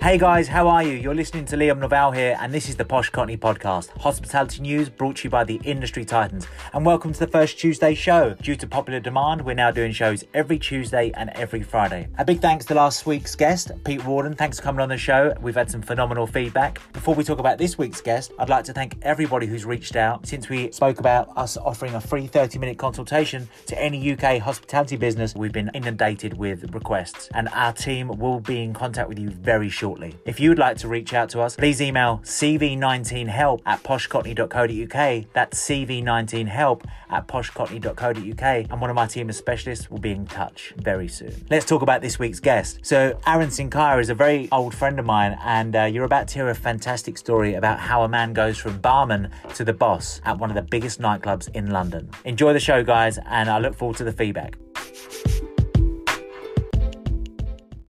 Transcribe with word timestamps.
Hey 0.00 0.16
guys, 0.16 0.46
how 0.46 0.68
are 0.68 0.84
you? 0.84 0.92
You're 0.92 1.14
listening 1.14 1.44
to 1.46 1.56
Liam 1.56 1.80
Naval 1.80 2.12
here, 2.12 2.38
and 2.40 2.54
this 2.54 2.68
is 2.68 2.76
the 2.76 2.84
Posh 2.84 3.10
Cockney 3.10 3.36
Podcast, 3.36 3.90
hospitality 3.98 4.62
news 4.62 4.88
brought 4.88 5.16
to 5.16 5.24
you 5.24 5.30
by 5.30 5.42
the 5.42 5.60
Industry 5.64 6.04
Titans. 6.04 6.46
And 6.72 6.86
welcome 6.86 7.12
to 7.12 7.18
the 7.18 7.26
first 7.26 7.58
Tuesday 7.58 7.94
show. 7.94 8.34
Due 8.34 8.54
to 8.56 8.66
popular 8.68 9.00
demand, 9.00 9.44
we're 9.44 9.54
now 9.54 9.72
doing 9.72 9.90
shows 9.90 10.22
every 10.34 10.56
Tuesday 10.56 11.10
and 11.14 11.30
every 11.30 11.64
Friday. 11.64 12.06
A 12.16 12.24
big 12.24 12.38
thanks 12.38 12.64
to 12.66 12.74
last 12.74 13.06
week's 13.06 13.34
guest, 13.34 13.72
Pete 13.84 14.04
Warden. 14.04 14.34
Thanks 14.34 14.58
for 14.58 14.62
coming 14.62 14.80
on 14.80 14.88
the 14.88 14.96
show. 14.96 15.34
We've 15.40 15.56
had 15.56 15.68
some 15.68 15.82
phenomenal 15.82 16.28
feedback. 16.28 16.80
Before 16.92 17.16
we 17.16 17.24
talk 17.24 17.40
about 17.40 17.58
this 17.58 17.76
week's 17.76 18.00
guest, 18.00 18.30
I'd 18.38 18.48
like 18.48 18.64
to 18.66 18.72
thank 18.72 18.98
everybody 19.02 19.48
who's 19.48 19.64
reached 19.64 19.96
out 19.96 20.28
since 20.28 20.48
we 20.48 20.70
spoke 20.70 21.00
about 21.00 21.36
us 21.36 21.56
offering 21.56 21.96
a 21.96 22.00
free 22.00 22.28
30 22.28 22.60
minute 22.60 22.78
consultation 22.78 23.48
to 23.66 23.82
any 23.82 24.12
UK 24.12 24.38
hospitality 24.38 24.96
business. 24.96 25.34
We've 25.34 25.52
been 25.52 25.72
inundated 25.74 26.38
with 26.38 26.72
requests, 26.72 27.28
and 27.34 27.48
our 27.48 27.72
team 27.72 28.16
will 28.16 28.38
be 28.38 28.62
in 28.62 28.72
contact 28.72 29.08
with 29.08 29.18
you 29.18 29.30
very 29.30 29.68
shortly 29.68 29.87
shortly. 29.88 30.14
If 30.26 30.38
you 30.38 30.50
would 30.50 30.58
like 30.58 30.76
to 30.78 30.88
reach 30.88 31.14
out 31.14 31.30
to 31.30 31.40
us, 31.40 31.56
please 31.56 31.80
email 31.80 32.20
cv19help 32.24 33.62
at 33.64 33.82
poshcockney.co.uk. 33.82 35.24
That's 35.32 35.66
cv19help 35.66 36.84
at 37.08 37.26
poshcockney.co.uk. 37.26 38.70
And 38.70 38.80
one 38.82 38.90
of 38.90 38.96
my 38.96 39.06
team 39.06 39.30
of 39.30 39.34
specialists 39.34 39.90
will 39.90 39.98
be 39.98 40.10
in 40.10 40.26
touch 40.26 40.74
very 40.76 41.08
soon. 41.08 41.46
Let's 41.48 41.64
talk 41.64 41.80
about 41.80 42.02
this 42.02 42.18
week's 42.18 42.40
guest. 42.40 42.80
So, 42.82 43.18
Aaron 43.26 43.50
Sinclair 43.50 43.98
is 43.98 44.10
a 44.10 44.14
very 44.14 44.48
old 44.52 44.74
friend 44.74 44.98
of 44.98 45.06
mine, 45.06 45.38
and 45.42 45.74
uh, 45.74 45.84
you're 45.84 46.04
about 46.04 46.28
to 46.28 46.34
hear 46.34 46.50
a 46.50 46.54
fantastic 46.54 47.16
story 47.16 47.54
about 47.54 47.78
how 47.78 48.02
a 48.02 48.08
man 48.08 48.34
goes 48.34 48.58
from 48.58 48.78
barman 48.80 49.30
to 49.54 49.64
the 49.64 49.72
boss 49.72 50.20
at 50.26 50.38
one 50.38 50.50
of 50.50 50.56
the 50.56 50.62
biggest 50.62 51.00
nightclubs 51.00 51.48
in 51.54 51.70
London. 51.70 52.10
Enjoy 52.26 52.52
the 52.52 52.60
show, 52.60 52.84
guys, 52.84 53.18
and 53.26 53.48
I 53.48 53.58
look 53.58 53.74
forward 53.74 53.96
to 53.96 54.04
the 54.04 54.12
feedback. 54.12 54.58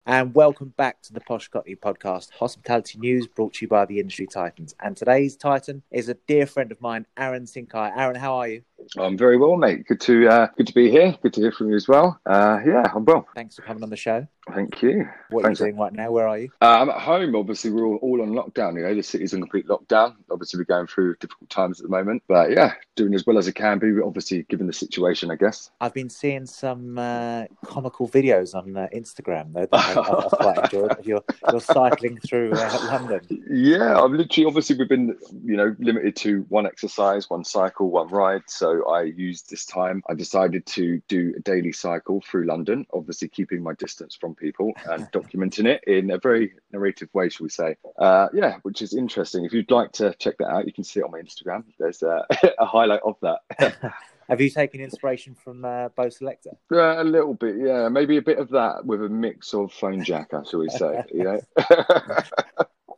And 0.07 0.37
welcome 0.37 0.73
back 0.77 1.03
to 1.03 1.13
the 1.13 1.21
Posh 1.21 1.49
Cockney 1.49 1.75
podcast, 1.75 2.31
hospitality 2.31 2.97
news 2.99 3.27
brought 3.27 3.55
to 3.55 3.65
you 3.65 3.69
by 3.69 3.85
the 3.85 3.99
Industry 3.99 4.29
Titans. 4.29 4.73
And 4.81 4.97
today's 4.97 5.37
Titan 5.37 5.83
is 5.91 6.09
a 6.09 6.15
dear 6.15 6.47
friend 6.47 6.71
of 6.71 6.81
mine, 6.81 7.07
Aaron 7.17 7.45
Sinkai. 7.45 7.93
Aaron, 7.97 8.15
how 8.15 8.37
are 8.37 8.49
you? 8.49 8.63
I'm 8.99 9.17
very 9.17 9.37
well, 9.37 9.57
mate. 9.57 9.87
Good 9.87 10.01
to 10.03 10.29
uh, 10.29 10.47
good 10.57 10.67
to 10.67 10.75
be 10.75 10.91
here. 10.91 11.17
Good 11.23 11.33
to 11.35 11.41
hear 11.41 11.53
from 11.53 11.71
you 11.71 11.77
as 11.77 11.89
well. 11.89 12.21
Uh, 12.27 12.61
yeah, 12.65 12.85
I'm 12.95 13.05
well. 13.05 13.27
Thanks 13.35 13.57
for 13.57 13.63
coming 13.63 13.83
on 13.83 13.91
the 13.91 13.97
show. 13.97 14.27
Thank 14.55 14.81
you. 14.81 15.09
What 15.31 15.43
Thanks. 15.43 15.61
are 15.61 15.67
you 15.67 15.73
doing 15.73 15.81
right 15.81 15.93
now? 15.93 16.13
Where 16.13 16.29
are 16.29 16.39
you? 16.39 16.51
Uh, 16.63 16.79
I'm 16.81 16.89
at 16.89 17.01
home. 17.01 17.35
Obviously, 17.35 17.71
we're 17.71 17.85
all, 17.85 17.97
all 17.97 18.23
on 18.23 18.29
lockdown. 18.29 18.77
You 18.77 18.83
know, 18.83 18.95
the 18.95 19.03
city's 19.03 19.35
in 19.35 19.41
complete 19.41 19.67
lockdown. 19.67 20.15
Obviously, 20.31 20.59
we're 20.59 20.65
going 20.65 20.87
through 20.87 21.17
difficult 21.17 21.51
times 21.51 21.81
at 21.81 21.85
the 21.85 21.91
moment. 21.91 22.23
But 22.29 22.53
yeah, 22.53 22.75
doing 22.95 23.15
as 23.15 23.27
well 23.27 23.39
as 23.39 23.49
I 23.49 23.51
can 23.51 23.79
be. 23.81 23.91
Obviously, 24.01 24.45
given 24.45 24.69
the 24.69 24.73
situation, 24.73 25.33
I 25.33 25.37
guess. 25.37 25.71
I've 25.81 25.95
been 25.95 26.09
seeing 26.09 26.47
some 26.47 26.97
uh, 26.97 27.47
comical 27.65 28.09
videos 28.09 28.55
on 28.55 28.77
uh, 28.77 28.87
Instagram 28.95 29.53
though 29.53 29.67
that 29.67 29.97
I, 29.97 30.01
I've 30.01 30.31
quite 30.31 30.59
enjoyed. 30.59 31.05
You're, 31.05 31.25
you're 31.51 31.61
cycling 31.61 32.19
through 32.19 32.53
uh, 32.53 32.79
London. 32.87 33.21
Yeah, 33.51 34.01
I'm 34.01 34.17
literally. 34.17 34.47
Obviously, 34.47 34.77
we've 34.79 34.89
been 34.89 35.17
you 35.45 35.57
know 35.57 35.75
limited 35.81 36.15
to 36.17 36.47
one 36.51 36.67
exercise, 36.67 37.29
one 37.29 37.45
cycle, 37.45 37.91
one 37.91 38.09
ride. 38.09 38.43
So 38.47 38.66
I 38.67 39.03
used 39.03 39.51
this 39.51 39.65
time. 39.65 40.03
I 40.09 40.15
decided 40.15 40.67
to 40.67 41.01
do 41.09 41.35
a 41.37 41.41
daily 41.41 41.73
cycle 41.73 42.21
through 42.21 42.47
London. 42.47 42.87
Obviously, 42.93 43.29
keeping 43.29 43.63
my 43.63 43.75
distance 43.75 44.15
from 44.15 44.35
people 44.35 44.73
and 44.89 45.07
documenting 45.13 45.67
it 45.67 45.85
in 45.87 46.11
a 46.11 46.19
very 46.19 46.53
narrative 46.73 47.09
way, 47.13 47.29
shall 47.29 47.45
we 47.45 47.51
say? 47.51 47.77
Uh, 47.99 48.29
yeah, 48.33 48.57
which 48.63 48.83
is 48.83 48.95
interesting. 48.95 49.45
If 49.45 49.53
you'd 49.53 49.71
like 49.71 49.93
to 49.93 50.15
check 50.19 50.39
that 50.39 50.49
out, 50.49 50.67
you 50.67 50.73
can 50.73 50.85
see 50.85 51.01
it 51.01 51.05
on 51.05 51.11
my 51.11 51.21
Instagram. 51.21 51.65
There's 51.79 52.03
a, 52.03 52.27
a 52.59 52.67
highlight 52.67 53.01
of 53.05 53.17
that. 53.23 53.41
Have 54.29 54.41
you 54.41 54.51
taken 54.51 54.81
inspiration 54.81 55.37
from 55.37 55.65
uh, 55.65 55.89
Bo' 55.91 56.09
Selecta? 56.09 56.57
Uh, 56.73 57.01
a 57.01 57.05
little 57.05 57.35
bit, 57.35 57.57
yeah. 57.59 57.89
Maybe 57.89 58.17
a 58.17 58.23
bit 58.23 58.39
of 58.39 58.49
that 58.51 58.85
with 58.85 59.05
a 59.05 59.09
mix 59.09 59.55
of 59.55 59.73
Fonejacker, 59.73 60.51
shall 60.51 60.61
we 60.61 60.69
say? 60.69 61.05
you 61.13 61.23
know. 61.23 61.41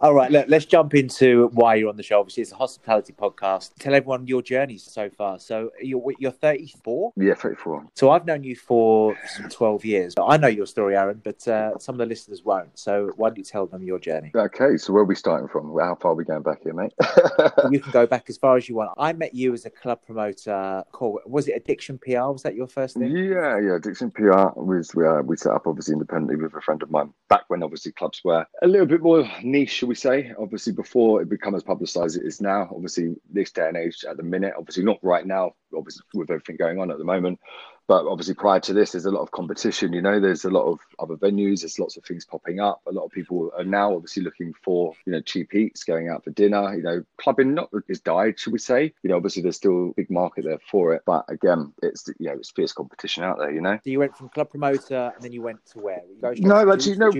All 0.01 0.15
right, 0.15 0.31
look, 0.31 0.47
let's 0.47 0.65
jump 0.65 0.95
into 0.95 1.49
why 1.55 1.75
you're 1.75 1.89
on 1.89 1.97
the 1.97 2.05
show. 2.05 2.21
Obviously, 2.21 2.45
it's 2.45 2.53
a 2.53 2.57
hospitality 2.57 3.13
podcast. 3.13 3.73
Tell 3.81 3.97
everyone 3.97 4.29
your 4.29 4.43
journey 4.43 4.79
so 4.79 5.11
far. 5.11 5.41
So 5.41 5.71
you're 5.83 6.01
you're 6.21 6.31
34. 6.31 7.15
Yeah, 7.17 7.35
34. 7.35 7.85
So 7.97 8.13
I've 8.13 8.25
known 8.25 8.45
you 8.45 8.55
for 8.55 9.19
some 9.27 9.49
12 9.49 9.85
years. 9.85 10.15
I 10.23 10.37
know 10.37 10.47
your 10.47 10.67
story, 10.67 10.97
Aaron, 10.97 11.21
but 11.25 11.47
uh, 11.49 11.77
some 11.81 11.97
of 11.97 11.99
the 11.99 12.07
listeners 12.07 12.45
won't. 12.45 12.79
So 12.79 13.11
why 13.17 13.31
don't 13.31 13.39
you 13.39 13.43
tell 13.43 13.67
them 13.67 13.83
your 13.83 13.99
journey? 13.99 14.31
Okay, 14.37 14.77
so 14.77 14.93
where 14.93 15.03
are 15.03 15.05
we 15.05 15.17
starting 15.17 15.49
from? 15.49 15.77
How 15.77 15.97
far 15.97 16.13
are 16.13 16.15
we 16.15 16.25
going 16.25 16.43
back 16.43 16.63
here, 16.63 16.75
mate? 16.75 16.93
you 17.73 17.81
can 17.81 17.91
go 17.91 18.07
back 18.07 18.27
as 18.29 18.39
far 18.39 18.57
as 18.57 18.69
you 18.69 18.77
want. 18.77 18.91
I 18.99 19.13
met 19.15 19.35
you 19.35 19.53
as 19.53 19.67
a 19.67 19.71
club 19.71 19.99
promoter. 20.07 20.85
Called 20.93 21.23
was 21.27 21.49
it 21.49 21.57
Addiction 21.57 21.99
PR? 21.99 22.31
Was 22.31 22.45
that 22.45 22.55
your 22.55 22.69
first 22.69 22.97
thing? 22.97 23.17
Yeah, 23.17 23.59
yeah. 23.59 23.75
Addiction 23.75 24.13
PR 24.13 24.51
was 24.55 24.95
we 24.95 25.05
uh, 25.05 25.23
we 25.23 25.37
set 25.37 25.51
up 25.51 25.67
obviously 25.67 25.95
independently 25.95 26.37
with 26.37 26.55
a 26.55 26.61
friend 26.61 26.85
of 26.85 26.91
mine 26.93 27.13
back 27.29 27.43
when 27.49 27.65
obviously 27.65 27.91
clubs 27.91 28.21
were 28.25 28.47
a 28.63 28.69
little 28.69 28.87
bit 28.87 29.03
more 29.03 29.29
niche 29.43 29.83
we 29.89 29.95
say? 29.95 30.33
Obviously, 30.39 30.73
before 30.73 31.23
it 31.23 31.29
becomes 31.29 31.63
publicised 31.63 32.17
it 32.17 32.27
is 32.27 32.41
now. 32.41 32.69
Obviously, 32.73 33.17
this 33.31 33.51
day 33.51 33.69
and 33.69 33.77
age, 33.77 34.05
at 34.09 34.17
the 34.17 34.23
minute, 34.23 34.55
obviously 34.57 34.85
not 34.85 34.99
right 35.03 35.27
now. 35.27 35.53
Obviously, 35.77 36.03
with 36.15 36.31
everything 36.31 36.57
going 36.57 36.79
on 36.79 36.91
at 36.91 36.99
the 36.99 37.05
moment, 37.05 37.41
but 37.89 38.07
obviously 38.07 38.35
prior 38.35 38.61
to 38.61 38.75
this, 38.75 38.93
there's 38.93 39.07
a 39.07 39.11
lot 39.11 39.23
of 39.23 39.31
competition. 39.31 39.95
You 39.95 40.03
know, 40.03 40.21
there's 40.21 40.45
a 40.45 40.51
lot 40.51 40.71
of 40.71 40.79
other 40.99 41.17
venues. 41.17 41.61
There's 41.61 41.79
lots 41.79 41.97
of 41.97 42.05
things 42.05 42.27
popping 42.27 42.61
up. 42.61 42.83
A 42.87 42.93
lot 42.93 43.05
of 43.05 43.11
people 43.11 43.51
are 43.57 43.65
now 43.65 43.95
obviously 43.95 44.23
looking 44.23 44.53
for 44.63 44.93
you 45.07 45.13
know 45.13 45.23
cheap 45.23 45.55
eats, 45.55 45.85
going 45.85 46.11
out 46.11 46.23
for 46.23 46.31
dinner. 46.31 46.77
You 46.77 46.83
know, 46.83 47.05
clubbing 47.17 47.55
not 47.55 47.71
is 47.89 48.01
died, 48.01 48.39
should 48.39 48.53
we 48.53 48.59
say? 48.59 48.93
You 49.03 49.11
know, 49.11 49.17
obviously 49.17 49.43
there's 49.43 49.57
still 49.57 49.89
a 49.89 49.95
big 49.95 50.11
market 50.11 50.45
there 50.45 50.59
for 50.71 50.93
it, 50.93 51.03
but 51.07 51.25
again, 51.29 51.73
it's 51.83 52.07
you 52.19 52.29
know 52.29 52.35
it's 52.35 52.51
fierce 52.51 52.73
competition 52.73 53.25
out 53.25 53.39
there. 53.39 53.51
You 53.51 53.63
know. 53.63 53.77
So 53.83 53.91
you 53.91 54.01
went 54.01 54.17
from 54.17 54.29
club 54.29 54.51
promoter, 54.51 55.11
and 55.15 55.25
then 55.25 55.33
you 55.33 55.41
went 55.41 55.65
to 55.73 55.79
where? 55.79 56.03
no, 56.21 56.71
actually, 56.71 56.97
no. 56.97 57.11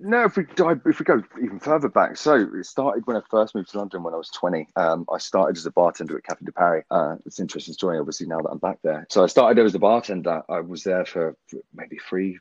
No, 0.00 0.24
if 0.24 0.38
we 0.38 0.44
dive, 0.54 0.80
if 0.86 0.98
we 1.00 1.04
go 1.04 1.22
even 1.42 1.60
further 1.60 1.90
back, 1.90 2.16
so 2.16 2.34
it 2.34 2.64
started 2.64 3.06
when 3.06 3.16
I 3.18 3.20
first 3.30 3.54
moved 3.54 3.72
to 3.72 3.78
London 3.78 4.02
when 4.02 4.14
I 4.14 4.16
was 4.16 4.30
20. 4.30 4.68
Um, 4.74 5.04
I 5.12 5.18
started 5.18 5.58
as 5.58 5.66
a 5.66 5.70
bartender 5.70 6.16
at 6.16 6.24
Cafe 6.24 6.46
de 6.46 6.52
Paris. 6.52 6.86
Uh, 6.90 7.16
it's 7.26 7.38
an 7.38 7.44
interesting 7.44 7.74
story, 7.74 7.98
obviously, 7.98 8.26
now 8.26 8.40
that 8.40 8.48
I'm 8.48 8.58
back 8.58 8.78
there. 8.82 9.06
So 9.10 9.22
I 9.22 9.26
started 9.26 9.58
there 9.58 9.66
as 9.66 9.74
a 9.74 9.78
bartender. 9.78 9.97
Uh, 10.26 10.42
I 10.48 10.60
was 10.60 10.84
there 10.84 11.04
for 11.04 11.36
maybe 11.74 11.98
three, 12.08 12.38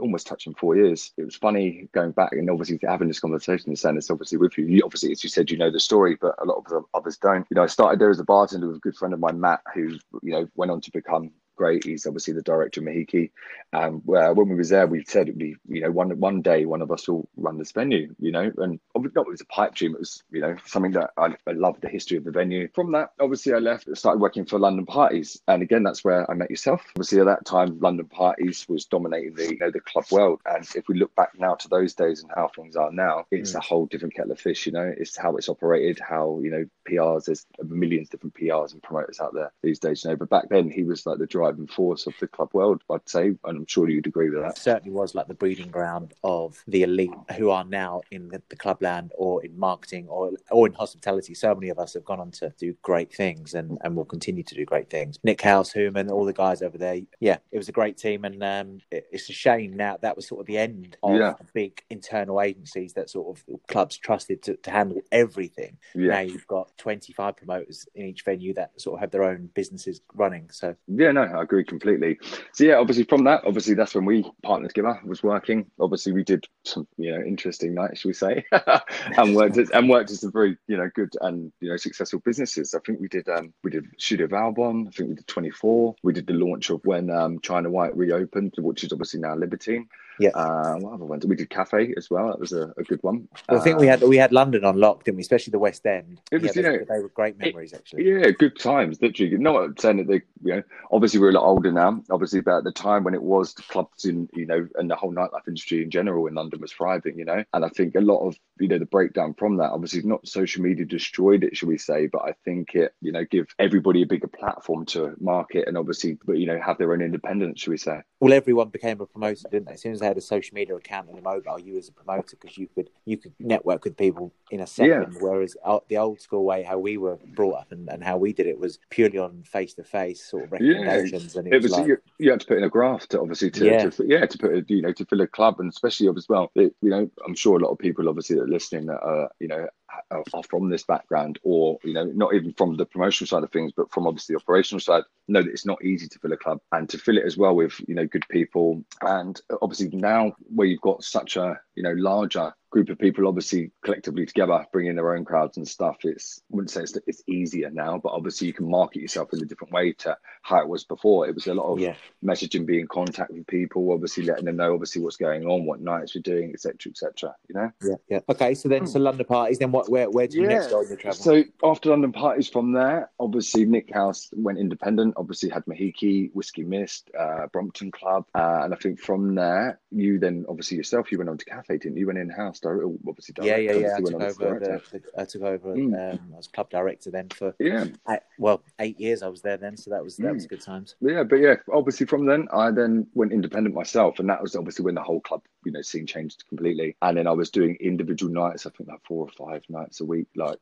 almost 0.00 0.26
touching 0.26 0.54
four 0.54 0.76
years. 0.76 1.12
It 1.16 1.24
was 1.24 1.36
funny 1.36 1.88
going 1.92 2.12
back 2.12 2.32
and 2.32 2.48
obviously 2.50 2.78
having 2.82 3.08
this 3.08 3.20
conversation 3.20 3.70
and 3.70 3.78
saying 3.78 3.96
it's 3.96 4.10
obviously 4.10 4.38
with 4.38 4.56
you. 4.56 4.66
you. 4.66 4.82
Obviously, 4.84 5.12
as 5.12 5.22
you 5.22 5.30
said, 5.30 5.50
you 5.50 5.58
know 5.58 5.70
the 5.70 5.80
story, 5.80 6.16
but 6.20 6.34
a 6.38 6.44
lot 6.44 6.64
of 6.70 6.84
others 6.94 7.16
don't. 7.18 7.46
You 7.50 7.56
know, 7.56 7.64
I 7.64 7.66
started 7.66 8.00
there 8.00 8.10
as 8.10 8.20
a 8.20 8.24
bartender 8.24 8.68
with 8.68 8.76
a 8.76 8.80
good 8.80 8.96
friend 8.96 9.14
of 9.14 9.20
mine, 9.20 9.40
Matt, 9.40 9.60
who, 9.74 9.98
you 10.22 10.32
know, 10.32 10.48
went 10.54 10.70
on 10.70 10.80
to 10.80 10.90
become 10.90 11.30
great. 11.56 11.84
He's 11.84 12.06
obviously 12.06 12.34
the 12.34 12.42
director 12.42 12.80
of 12.80 12.86
Mahiki. 12.86 13.30
Um, 13.72 14.02
where 14.04 14.32
when 14.32 14.48
we 14.48 14.54
was 14.54 14.68
there, 14.68 14.86
we 14.86 15.04
said 15.04 15.28
it'd 15.28 15.38
be, 15.38 15.56
you 15.68 15.80
know, 15.80 15.90
one 15.90 16.18
one 16.20 16.42
day 16.42 16.64
one 16.64 16.82
of 16.82 16.92
us 16.92 17.08
will 17.08 17.28
run 17.36 17.58
this 17.58 17.72
venue, 17.72 18.14
you 18.20 18.30
know, 18.30 18.52
and 18.58 18.78
not 18.94 19.26
it 19.26 19.30
was 19.30 19.40
a 19.40 19.46
pipe 19.46 19.74
dream. 19.74 19.94
It 19.94 20.00
was, 20.00 20.22
you 20.30 20.40
know, 20.40 20.56
something 20.66 20.92
that 20.92 21.10
I, 21.16 21.34
I 21.46 21.52
loved 21.52 21.80
the 21.82 21.88
history 21.88 22.16
of 22.16 22.24
the 22.24 22.30
venue. 22.30 22.68
From 22.74 22.92
that, 22.92 23.10
obviously, 23.20 23.52
I 23.52 23.58
left, 23.58 23.86
and 23.86 23.98
started 23.98 24.20
working 24.20 24.44
for 24.44 24.58
London 24.58 24.86
Parties, 24.86 25.40
and 25.48 25.62
again, 25.62 25.82
that's 25.82 26.04
where 26.04 26.30
I 26.30 26.34
met 26.34 26.50
yourself. 26.50 26.82
Obviously, 26.96 27.20
at 27.20 27.26
that 27.26 27.44
time, 27.44 27.78
London 27.80 28.06
Parties 28.06 28.66
was 28.68 28.84
dominating 28.86 29.34
the, 29.34 29.44
you 29.44 29.58
know, 29.58 29.70
the 29.70 29.80
club 29.80 30.04
world. 30.10 30.40
And 30.46 30.66
if 30.74 30.88
we 30.88 30.96
look 30.96 31.14
back 31.14 31.30
now 31.38 31.54
to 31.54 31.68
those 31.68 31.94
days 31.94 32.22
and 32.22 32.30
how 32.34 32.48
things 32.48 32.76
are 32.76 32.92
now, 32.92 33.24
it's 33.30 33.52
mm. 33.52 33.56
a 33.56 33.60
whole 33.60 33.86
different 33.86 34.14
kettle 34.14 34.32
of 34.32 34.40
fish. 34.40 34.66
You 34.66 34.72
know, 34.72 34.92
it's 34.96 35.16
how 35.16 35.36
it's 35.36 35.48
operated, 35.48 36.00
how 36.00 36.40
you 36.42 36.50
know 36.50 36.64
PRs. 36.88 37.26
There's 37.26 37.46
millions 37.62 38.08
different 38.08 38.34
PRs 38.34 38.72
and 38.72 38.82
promoters 38.82 39.20
out 39.20 39.34
there 39.34 39.52
these 39.62 39.78
days. 39.78 40.04
You 40.04 40.10
know, 40.10 40.16
but 40.16 40.30
back 40.30 40.48
then 40.48 40.70
he 40.70 40.84
was 40.84 41.06
like 41.06 41.18
the 41.18 41.26
driving 41.44 41.66
force 41.66 42.06
of 42.06 42.14
the 42.20 42.26
club 42.26 42.50
world. 42.52 42.82
I'd 42.90 43.08
say, 43.08 43.26
and 43.26 43.38
I'm 43.44 43.66
sure 43.66 43.88
you'd 43.88 44.06
agree 44.06 44.30
with 44.30 44.40
that. 44.40 44.52
It 44.52 44.58
certainly 44.58 44.92
was 44.92 45.14
like 45.14 45.28
the 45.28 45.34
breeding 45.34 45.70
ground 45.70 46.14
of 46.22 46.62
the 46.66 46.82
elite 46.82 47.10
who 47.36 47.50
are 47.50 47.64
now 47.64 48.02
in 48.10 48.28
the, 48.28 48.42
the 48.48 48.56
clubland 48.56 49.12
or 49.16 49.44
in 49.44 49.58
marketing 49.58 50.06
or 50.08 50.32
or 50.50 50.66
in 50.66 50.72
hospitality. 50.74 51.34
So 51.34 51.54
many 51.54 51.68
of 51.68 51.78
us 51.78 51.94
have 51.94 52.04
gone 52.04 52.20
on 52.20 52.30
to 52.32 52.52
do 52.58 52.74
great 52.82 53.12
things 53.12 53.54
and, 53.54 53.78
and 53.82 53.96
will 53.96 54.04
continue 54.04 54.42
to 54.42 54.54
do 54.54 54.64
great 54.64 54.90
things. 54.90 55.18
Nick 55.22 55.40
House, 55.42 55.72
Human, 55.72 56.10
all 56.10 56.24
the 56.24 56.32
guys 56.32 56.62
over 56.62 56.78
there. 56.78 57.00
Yeah, 57.20 57.38
it 57.52 57.58
was 57.58 57.68
a 57.68 57.72
great 57.72 57.96
team, 57.96 58.24
and 58.24 58.42
um, 58.42 58.80
it, 58.90 59.06
it's 59.12 59.28
a 59.28 59.32
shame 59.32 59.74
now 59.74 59.98
that 60.00 60.16
was 60.16 60.26
sort 60.26 60.40
of 60.40 60.46
the 60.46 60.58
end 60.58 60.96
of 61.02 61.16
yeah. 61.16 61.34
big 61.52 61.82
internal 61.90 62.40
agencies 62.40 62.92
that 62.94 63.10
sort 63.10 63.36
of 63.36 63.66
clubs 63.68 63.96
trusted 63.96 64.42
to, 64.42 64.56
to 64.56 64.70
handle 64.70 65.00
everything. 65.12 65.76
Yeah. 65.94 66.08
Now 66.08 66.20
you've 66.20 66.46
got 66.46 66.76
25 66.78 67.36
promoters 67.36 67.86
in 67.94 68.06
each 68.06 68.24
venue 68.24 68.54
that 68.54 68.80
sort 68.80 68.94
of 68.94 69.00
have 69.00 69.10
their 69.10 69.24
own 69.24 69.50
businesses 69.54 70.00
running. 70.14 70.48
So 70.50 70.76
yeah, 70.86 71.12
no, 71.12 71.24
I 71.34 71.42
agree 71.42 71.64
completely. 71.64 72.18
So 72.52 72.64
yeah, 72.64 72.76
obviously 72.76 73.04
from 73.04 73.24
that, 73.24 73.42
obviously 73.46 73.74
that's 73.74 73.94
when 73.94 74.04
we 74.04 74.30
partnered 74.42 74.74
together. 74.74 75.00
Was 75.04 75.22
working. 75.22 75.66
Obviously 75.80 76.12
we 76.12 76.24
did 76.24 76.46
some 76.64 76.86
you 76.96 77.12
know 77.12 77.24
interesting 77.24 77.74
nights, 77.74 78.00
should 78.00 78.08
we 78.08 78.14
say, 78.14 78.44
and 79.16 79.34
worked 79.34 79.58
as, 79.58 79.70
and 79.70 79.88
worked 79.88 80.10
as 80.10 80.20
some 80.20 80.32
very 80.32 80.56
you 80.66 80.76
know 80.76 80.88
good 80.94 81.12
and 81.20 81.52
you 81.60 81.70
know 81.70 81.76
successful 81.76 82.20
businesses. 82.24 82.74
I 82.74 82.78
think 82.86 83.00
we 83.00 83.08
did 83.08 83.28
um 83.28 83.52
we 83.62 83.70
did 83.70 83.86
Studio 83.98 84.26
Valbonne. 84.26 84.88
I 84.88 84.90
think 84.90 85.10
we 85.10 85.14
did 85.16 85.26
24. 85.26 85.96
We 86.02 86.12
did 86.12 86.26
the 86.26 86.34
launch 86.34 86.70
of 86.70 86.80
when 86.84 87.10
um, 87.10 87.40
China 87.40 87.70
White 87.70 87.96
reopened, 87.96 88.54
which 88.58 88.84
is 88.84 88.92
obviously 88.92 89.20
now 89.20 89.34
Libertine. 89.34 89.88
Yeah. 90.18 90.30
Uh, 90.30 90.76
what 90.76 90.94
other 90.94 91.04
ones? 91.04 91.26
We 91.26 91.36
did 91.36 91.50
Cafe 91.50 91.94
as 91.96 92.10
well. 92.10 92.28
That 92.28 92.40
was 92.40 92.52
a, 92.52 92.72
a 92.76 92.82
good 92.82 93.02
one. 93.02 93.28
Well, 93.48 93.60
I 93.60 93.64
think 93.64 93.78
we 93.78 93.86
had 93.86 94.02
we 94.02 94.16
had 94.16 94.32
London 94.32 94.64
on 94.64 94.78
lock, 94.78 95.04
didn't 95.04 95.16
we? 95.16 95.22
Especially 95.22 95.50
the 95.50 95.58
West 95.58 95.84
End. 95.86 96.20
It 96.30 96.42
was, 96.42 96.54
yeah, 96.56 96.62
you 96.62 96.62
they, 96.62 96.78
know, 96.78 96.84
they 96.88 97.02
were 97.02 97.08
great 97.08 97.38
memories 97.38 97.72
it, 97.72 97.76
actually. 97.76 98.08
Yeah, 98.08 98.30
good 98.30 98.58
times. 98.58 99.00
Literally, 99.00 99.36
not 99.38 99.80
saying 99.80 99.98
that 99.98 100.08
they, 100.08 100.22
you 100.42 100.56
know, 100.56 100.62
obviously 100.90 101.20
we're 101.20 101.30
a 101.30 101.32
lot 101.32 101.44
older 101.44 101.72
now, 101.72 102.02
obviously, 102.10 102.40
but 102.40 102.58
at 102.58 102.64
the 102.64 102.72
time 102.72 103.04
when 103.04 103.14
it 103.14 103.22
was 103.22 103.54
the 103.54 103.62
clubs 103.62 104.04
in, 104.04 104.28
you 104.34 104.46
know, 104.46 104.66
and 104.76 104.90
the 104.90 104.96
whole 104.96 105.12
nightlife 105.12 105.48
industry 105.48 105.82
in 105.82 105.90
general 105.90 106.26
in 106.26 106.34
London 106.34 106.60
was 106.60 106.72
thriving, 106.72 107.18
you 107.18 107.24
know, 107.24 107.44
and 107.52 107.64
I 107.64 107.68
think 107.68 107.94
a 107.94 108.00
lot 108.00 108.26
of, 108.26 108.36
you 108.58 108.68
know, 108.68 108.78
the 108.78 108.86
breakdown 108.86 109.34
from 109.34 109.56
that, 109.56 109.70
obviously, 109.70 110.02
not 110.02 110.26
social 110.28 110.62
media 110.62 110.84
destroyed 110.84 111.44
it, 111.44 111.56
should 111.56 111.68
we 111.68 111.78
say, 111.78 112.06
but 112.06 112.22
I 112.22 112.34
think 112.44 112.74
it, 112.74 112.94
you 113.00 113.12
know, 113.12 113.24
give 113.24 113.46
everybody 113.58 114.02
a 114.02 114.06
bigger 114.06 114.28
platform 114.28 114.86
to 114.86 115.14
market 115.20 115.66
and 115.66 115.76
obviously, 115.76 116.18
but 116.24 116.38
you 116.38 116.46
know, 116.46 116.60
have 116.60 116.78
their 116.78 116.92
own 116.92 117.02
independence, 117.02 117.60
should 117.60 117.70
we 117.70 117.78
say? 117.78 118.00
Well, 118.20 118.32
everyone 118.32 118.68
became 118.68 119.00
a 119.00 119.06
promoter, 119.06 119.48
didn't 119.50 119.66
they? 119.66 119.74
As 119.74 119.82
soon 119.82 119.92
as 119.92 120.00
they 120.04 120.08
had 120.08 120.18
a 120.18 120.20
social 120.20 120.54
media 120.54 120.76
account 120.76 121.08
and 121.08 121.18
a 121.18 121.22
mobile, 121.22 121.58
you 121.58 121.78
as 121.78 121.88
a 121.88 121.92
promoter 121.92 122.36
because 122.38 122.58
you 122.58 122.68
could 122.74 122.90
you 123.06 123.16
could 123.16 123.32
network 123.40 123.84
with 123.84 123.96
people 123.96 124.32
in 124.50 124.60
a 124.60 124.66
second. 124.66 125.14
Yeah. 125.14 125.18
Whereas 125.18 125.56
uh, 125.64 125.78
the 125.88 125.96
old 125.96 126.20
school 126.20 126.44
way, 126.44 126.62
how 126.62 126.78
we 126.78 126.98
were 126.98 127.18
brought 127.34 127.60
up 127.60 127.72
and, 127.72 127.88
and 127.88 128.04
how 128.04 128.18
we 128.18 128.32
did 128.34 128.46
it 128.46 128.58
was 128.58 128.78
purely 128.90 129.18
on 129.18 129.42
face 129.44 129.72
to 129.74 129.84
face 129.84 130.22
sort 130.22 130.44
of 130.44 130.52
recommendations. 130.52 131.34
Yeah. 131.34 131.38
And 131.38 131.48
it, 131.48 131.54
it 131.54 131.62
was, 131.62 131.70
was 131.70 131.72
like, 131.80 131.86
you, 131.88 131.96
you, 132.18 132.30
had 132.30 132.40
to 132.40 132.46
put 132.46 132.58
in 132.58 132.64
a 132.64 132.68
graph 132.68 133.08
to 133.08 133.20
obviously 133.20 133.50
to 133.52 133.64
yeah. 133.64 133.88
to, 133.88 134.04
yeah 134.06 134.26
to 134.26 134.38
put 134.38 134.52
a, 134.52 134.64
you 134.68 134.82
know 134.82 134.92
to 134.92 135.06
fill 135.06 135.22
a 135.22 135.26
club 135.26 135.58
and 135.58 135.70
especially 135.70 136.08
as 136.14 136.28
well. 136.28 136.50
It, 136.54 136.74
you 136.82 136.90
know, 136.90 137.10
I'm 137.26 137.34
sure 137.34 137.56
a 137.56 137.62
lot 137.62 137.72
of 137.72 137.78
people 137.78 138.08
obviously 138.08 138.36
that 138.36 138.42
are 138.42 138.48
listening 138.48 138.86
that 138.86 139.00
are 139.00 139.30
you 139.40 139.48
know 139.48 139.66
are 140.10 140.42
from 140.50 140.68
this 140.68 140.84
background 140.84 141.38
or 141.42 141.78
you 141.84 141.94
know 141.94 142.04
not 142.04 142.34
even 142.34 142.52
from 142.54 142.76
the 142.76 142.84
promotional 142.84 143.28
side 143.28 143.44
of 143.44 143.52
things 143.52 143.72
but 143.76 143.90
from 143.92 144.06
obviously 144.06 144.34
the 144.34 144.40
operational 144.40 144.80
side 144.80 145.04
know 145.28 145.42
that 145.42 145.50
it's 145.50 145.66
not 145.66 145.82
easy 145.84 146.08
to 146.08 146.18
fill 146.18 146.32
a 146.32 146.36
club 146.36 146.60
and 146.72 146.88
to 146.90 146.98
fill 146.98 147.18
it 147.18 147.24
as 147.24 147.36
well 147.36 147.54
with 147.54 147.80
you 147.86 147.94
know 147.94 148.06
good 148.06 148.24
people. 148.28 148.84
And 149.02 149.40
obviously 149.62 149.88
now 149.88 150.34
where 150.54 150.66
you've 150.66 150.80
got 150.80 151.04
such 151.04 151.36
a 151.36 151.58
you 151.74 151.82
know 151.82 151.92
larger 151.92 152.52
group 152.74 152.88
of 152.88 152.98
people 152.98 153.28
obviously 153.28 153.70
collectively 153.84 154.26
together 154.26 154.66
bringing 154.72 154.96
their 154.96 155.14
own 155.14 155.24
crowds 155.24 155.58
and 155.58 155.68
stuff 155.68 155.94
it's 156.02 156.42
I 156.50 156.56
wouldn't 156.56 156.72
say 156.72 156.82
it's, 156.82 156.98
it's 157.06 157.22
easier 157.28 157.70
now 157.70 157.98
but 157.98 158.10
obviously 158.10 158.48
you 158.48 158.52
can 158.52 158.68
market 158.68 159.00
yourself 159.00 159.32
in 159.32 159.40
a 159.40 159.44
different 159.44 159.72
way 159.72 159.92
to 159.92 160.16
how 160.42 160.58
it 160.58 160.68
was 160.68 160.82
before. 160.82 161.28
It 161.28 161.36
was 161.36 161.46
a 161.46 161.54
lot 161.54 161.72
of 161.72 161.78
yeah. 161.78 161.94
messaging 162.24 162.66
being 162.66 162.80
in 162.80 162.88
contact 162.88 163.30
with 163.30 163.46
people 163.46 163.92
obviously 163.92 164.24
letting 164.24 164.46
them 164.46 164.56
know 164.56 164.74
obviously 164.74 165.02
what's 165.02 165.16
going 165.16 165.46
on 165.46 165.66
what 165.66 165.82
nights 165.82 166.16
we're 166.16 166.22
doing 166.22 166.50
etc 166.52 166.90
etc 166.90 167.34
you 167.48 167.54
know? 167.54 167.70
Yeah 167.80 167.94
yeah. 168.08 168.18
Okay 168.28 168.54
so 168.56 168.68
then 168.68 168.88
so 168.88 168.98
london 168.98 169.24
parties 169.24 169.60
then 169.60 169.70
what 169.70 169.88
where, 169.88 170.10
where 170.10 170.26
do 170.26 170.38
you 170.38 170.42
yeah. 170.42 170.48
next 170.48 170.70
go 170.70 170.80
on 170.80 170.88
your 170.88 170.96
travel? 170.96 171.16
So 171.16 171.44
after 171.62 171.90
london 171.90 172.10
parties 172.10 172.48
from 172.48 172.72
there 172.72 173.08
obviously 173.20 173.66
nick 173.66 173.94
house 173.94 174.30
went 174.32 174.58
independent 174.58 175.13
obviously 175.16 175.48
had 175.48 175.64
mahiki 175.66 176.30
whiskey 176.32 176.62
mist 176.62 177.10
uh, 177.18 177.46
brompton 177.52 177.90
club 177.90 178.24
uh, 178.34 178.60
and 178.62 178.72
i 178.72 178.76
think 178.76 179.00
from 179.00 179.34
there 179.34 179.80
you 179.90 180.18
then 180.18 180.44
obviously 180.48 180.76
yourself 180.76 181.10
you 181.10 181.18
went 181.18 181.30
on 181.30 181.38
to 181.38 181.44
cafe 181.44 181.76
didn't 181.76 181.96
you 181.96 182.04
you 182.04 182.06
went 182.06 182.18
in 182.18 182.28
house 182.28 182.60
obviously 182.64 183.34
yeah, 183.42 183.56
yeah, 183.56 183.72
yeah. 183.72 183.96
I 183.96 184.00
took, 184.00 184.14
over 184.14 184.58
the, 184.90 184.98
the, 184.98 185.20
I 185.20 185.24
took 185.24 185.42
over. 185.42 185.74
Mm. 185.74 186.12
Um, 186.12 186.20
I 186.34 186.36
was 186.36 186.46
club 186.48 186.68
director 186.68 187.10
then 187.10 187.28
for 187.30 187.54
yeah. 187.58 187.86
Eight, 188.10 188.20
well, 188.38 188.62
eight 188.78 189.00
years 189.00 189.22
I 189.22 189.28
was 189.28 189.40
there 189.40 189.56
then, 189.56 189.76
so 189.76 189.90
that 189.90 190.04
was 190.04 190.16
that 190.18 190.32
mm. 190.32 190.34
was 190.34 190.46
good 190.46 190.60
times. 190.60 190.96
Yeah, 191.00 191.22
but 191.22 191.36
yeah, 191.36 191.54
obviously 191.72 192.06
from 192.06 192.26
then 192.26 192.46
I 192.52 192.70
then 192.70 193.06
went 193.14 193.32
independent 193.32 193.74
myself, 193.74 194.18
and 194.18 194.28
that 194.28 194.42
was 194.42 194.54
obviously 194.54 194.84
when 194.84 194.94
the 194.94 195.02
whole 195.02 195.20
club 195.20 195.42
you 195.64 195.72
know 195.72 195.80
scene 195.80 196.06
changed 196.06 196.44
completely. 196.48 196.96
And 197.00 197.16
then 197.16 197.26
I 197.26 197.32
was 197.32 197.50
doing 197.50 197.76
individual 197.80 198.32
nights. 198.32 198.66
I 198.66 198.70
think 198.70 198.90
like 198.90 199.00
four 199.06 199.26
or 199.26 199.46
five 199.46 199.64
nights 199.70 200.00
a 200.00 200.04
week, 200.04 200.26
like 200.36 200.58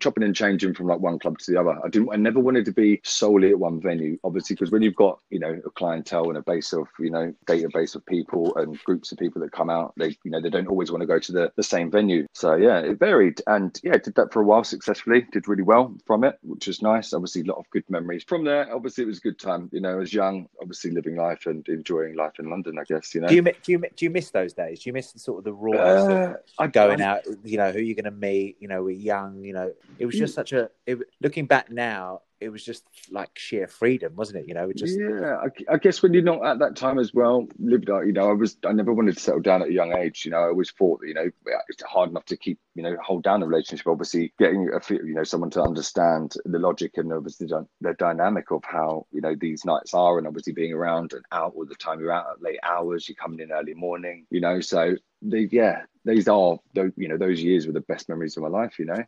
chopping 0.00 0.24
and 0.24 0.34
changing 0.34 0.74
from 0.74 0.86
like 0.86 1.00
one 1.00 1.18
club 1.18 1.38
to 1.38 1.52
the 1.52 1.60
other. 1.60 1.78
I 1.84 1.88
didn't. 1.88 2.10
I 2.12 2.16
never 2.16 2.40
wanted 2.40 2.64
to 2.66 2.72
be 2.72 3.00
solely 3.04 3.50
at 3.50 3.58
one 3.58 3.80
venue, 3.80 3.95
obviously, 4.24 4.54
because 4.54 4.70
when 4.70 4.82
you've 4.82 4.94
got 4.94 5.18
you 5.30 5.38
know 5.38 5.60
a 5.64 5.70
clientele 5.70 6.28
and 6.28 6.38
a 6.38 6.42
base 6.42 6.72
of 6.72 6.86
you 6.98 7.10
know 7.10 7.32
database 7.46 7.94
of 7.94 8.04
people 8.06 8.56
and 8.56 8.78
groups 8.84 9.12
of 9.12 9.18
people 9.18 9.40
that 9.42 9.52
come 9.52 9.70
out, 9.70 9.92
they 9.96 10.16
you 10.24 10.30
know 10.30 10.40
they 10.40 10.50
don't 10.50 10.68
always 10.68 10.90
want 10.90 11.00
to 11.00 11.06
go 11.06 11.18
to 11.18 11.32
the 11.32 11.52
the 11.56 11.62
same 11.62 11.90
venue. 11.90 12.26
So 12.32 12.54
yeah, 12.54 12.78
it 12.78 12.98
varied, 12.98 13.40
and 13.46 13.78
yeah, 13.82 13.98
did 13.98 14.14
that 14.16 14.32
for 14.32 14.42
a 14.42 14.44
while 14.44 14.64
successfully. 14.64 15.26
Did 15.32 15.48
really 15.48 15.62
well 15.62 15.94
from 16.06 16.24
it, 16.24 16.38
which 16.42 16.66
was 16.66 16.82
nice. 16.82 17.12
Obviously, 17.12 17.42
a 17.42 17.44
lot 17.44 17.58
of 17.58 17.68
good 17.70 17.84
memories 17.88 18.24
from 18.26 18.44
there. 18.44 18.74
Obviously, 18.74 19.04
it 19.04 19.08
was 19.08 19.18
a 19.18 19.22
good 19.22 19.38
time. 19.38 19.68
You 19.72 19.80
know, 19.80 20.00
as 20.00 20.12
young, 20.12 20.48
obviously 20.60 20.90
living 20.90 21.16
life 21.16 21.46
and 21.46 21.66
enjoying 21.68 22.16
life 22.16 22.38
in 22.38 22.50
London. 22.50 22.78
I 22.78 22.84
guess 22.84 23.14
you 23.14 23.20
know. 23.20 23.28
Do 23.28 23.34
you 23.34 23.42
do 23.42 23.72
you 23.72 23.78
do 23.78 24.04
you 24.04 24.10
miss 24.10 24.30
those 24.30 24.52
days? 24.52 24.82
Do 24.82 24.90
you 24.90 24.92
miss 24.92 25.12
the 25.12 25.18
sort 25.18 25.38
of 25.38 25.44
the 25.44 25.52
raw 25.52 25.78
uh, 25.78 26.34
of 26.58 26.72
going 26.72 27.00
out? 27.00 27.22
You 27.44 27.58
know, 27.58 27.72
who 27.72 27.80
you're 27.80 27.94
going 27.94 28.04
to 28.04 28.10
meet. 28.10 28.56
You 28.60 28.68
know, 28.68 28.82
we're 28.82 28.96
young. 28.96 29.42
You 29.42 29.52
know, 29.52 29.72
it 29.98 30.06
was 30.06 30.14
just 30.16 30.34
such 30.34 30.52
a. 30.52 30.70
It, 30.86 30.98
looking 31.20 31.46
back 31.46 31.70
now, 31.70 32.22
it 32.40 32.50
was 32.50 32.64
just 32.64 32.84
like 33.10 33.30
sheer 33.36 33.66
freedom, 33.66 34.14
wasn't 34.14 34.40
it? 34.40 34.48
You 34.48 34.54
know, 34.54 34.70
just 34.72 34.98
yeah. 34.98 35.36
I, 35.36 35.74
I, 35.74 35.78
guess 35.78 36.02
when 36.02 36.12
you're 36.12 36.22
not 36.22 36.44
at 36.44 36.58
that 36.58 36.76
time 36.76 36.98
as 36.98 37.14
well, 37.14 37.46
lived 37.58 37.88
out. 37.90 38.06
You 38.06 38.12
know, 38.12 38.28
I 38.28 38.34
was. 38.34 38.56
I 38.66 38.72
never 38.72 38.92
wanted 38.92 39.16
to 39.16 39.22
settle 39.22 39.40
down 39.40 39.62
at 39.62 39.68
a 39.68 39.72
young 39.72 39.96
age. 39.96 40.24
You 40.24 40.32
know, 40.32 40.38
I 40.38 40.48
always 40.48 40.70
thought 40.70 41.00
that 41.00 41.08
you 41.08 41.14
know 41.14 41.30
it's 41.68 41.82
hard 41.82 42.10
enough 42.10 42.26
to 42.26 42.36
keep 42.36 42.58
you 42.74 42.82
know 42.82 42.96
hold 43.02 43.22
down 43.22 43.42
a 43.42 43.46
relationship. 43.46 43.86
Obviously, 43.86 44.34
getting 44.38 44.68
a 44.68 44.80
you 44.92 45.14
know 45.14 45.24
someone 45.24 45.50
to 45.50 45.62
understand 45.62 46.34
the 46.44 46.58
logic 46.58 46.92
and 46.96 47.12
obviously 47.12 47.46
the 47.46 47.94
dynamic 47.94 48.50
of 48.50 48.62
how 48.64 49.06
you 49.12 49.20
know 49.22 49.34
these 49.40 49.64
nights 49.64 49.94
are, 49.94 50.18
and 50.18 50.26
obviously 50.26 50.52
being 50.52 50.72
around 50.72 51.14
and 51.14 51.24
out 51.32 51.54
all 51.56 51.66
the 51.66 51.74
time. 51.76 52.00
You're 52.00 52.12
out 52.12 52.26
at 52.32 52.42
late 52.42 52.60
hours. 52.62 53.08
You're 53.08 53.16
coming 53.16 53.40
in 53.40 53.52
early 53.52 53.74
morning. 53.74 54.26
You 54.30 54.40
know, 54.40 54.60
so 54.60 54.94
the 55.22 55.48
yeah, 55.50 55.82
these 56.04 56.28
are 56.28 56.58
you 56.74 57.08
know 57.08 57.16
those 57.16 57.42
years 57.42 57.66
were 57.66 57.72
the 57.72 57.80
best 57.80 58.08
memories 58.10 58.36
of 58.36 58.42
my 58.42 58.50
life. 58.50 58.78
You 58.78 58.86
know. 58.86 59.04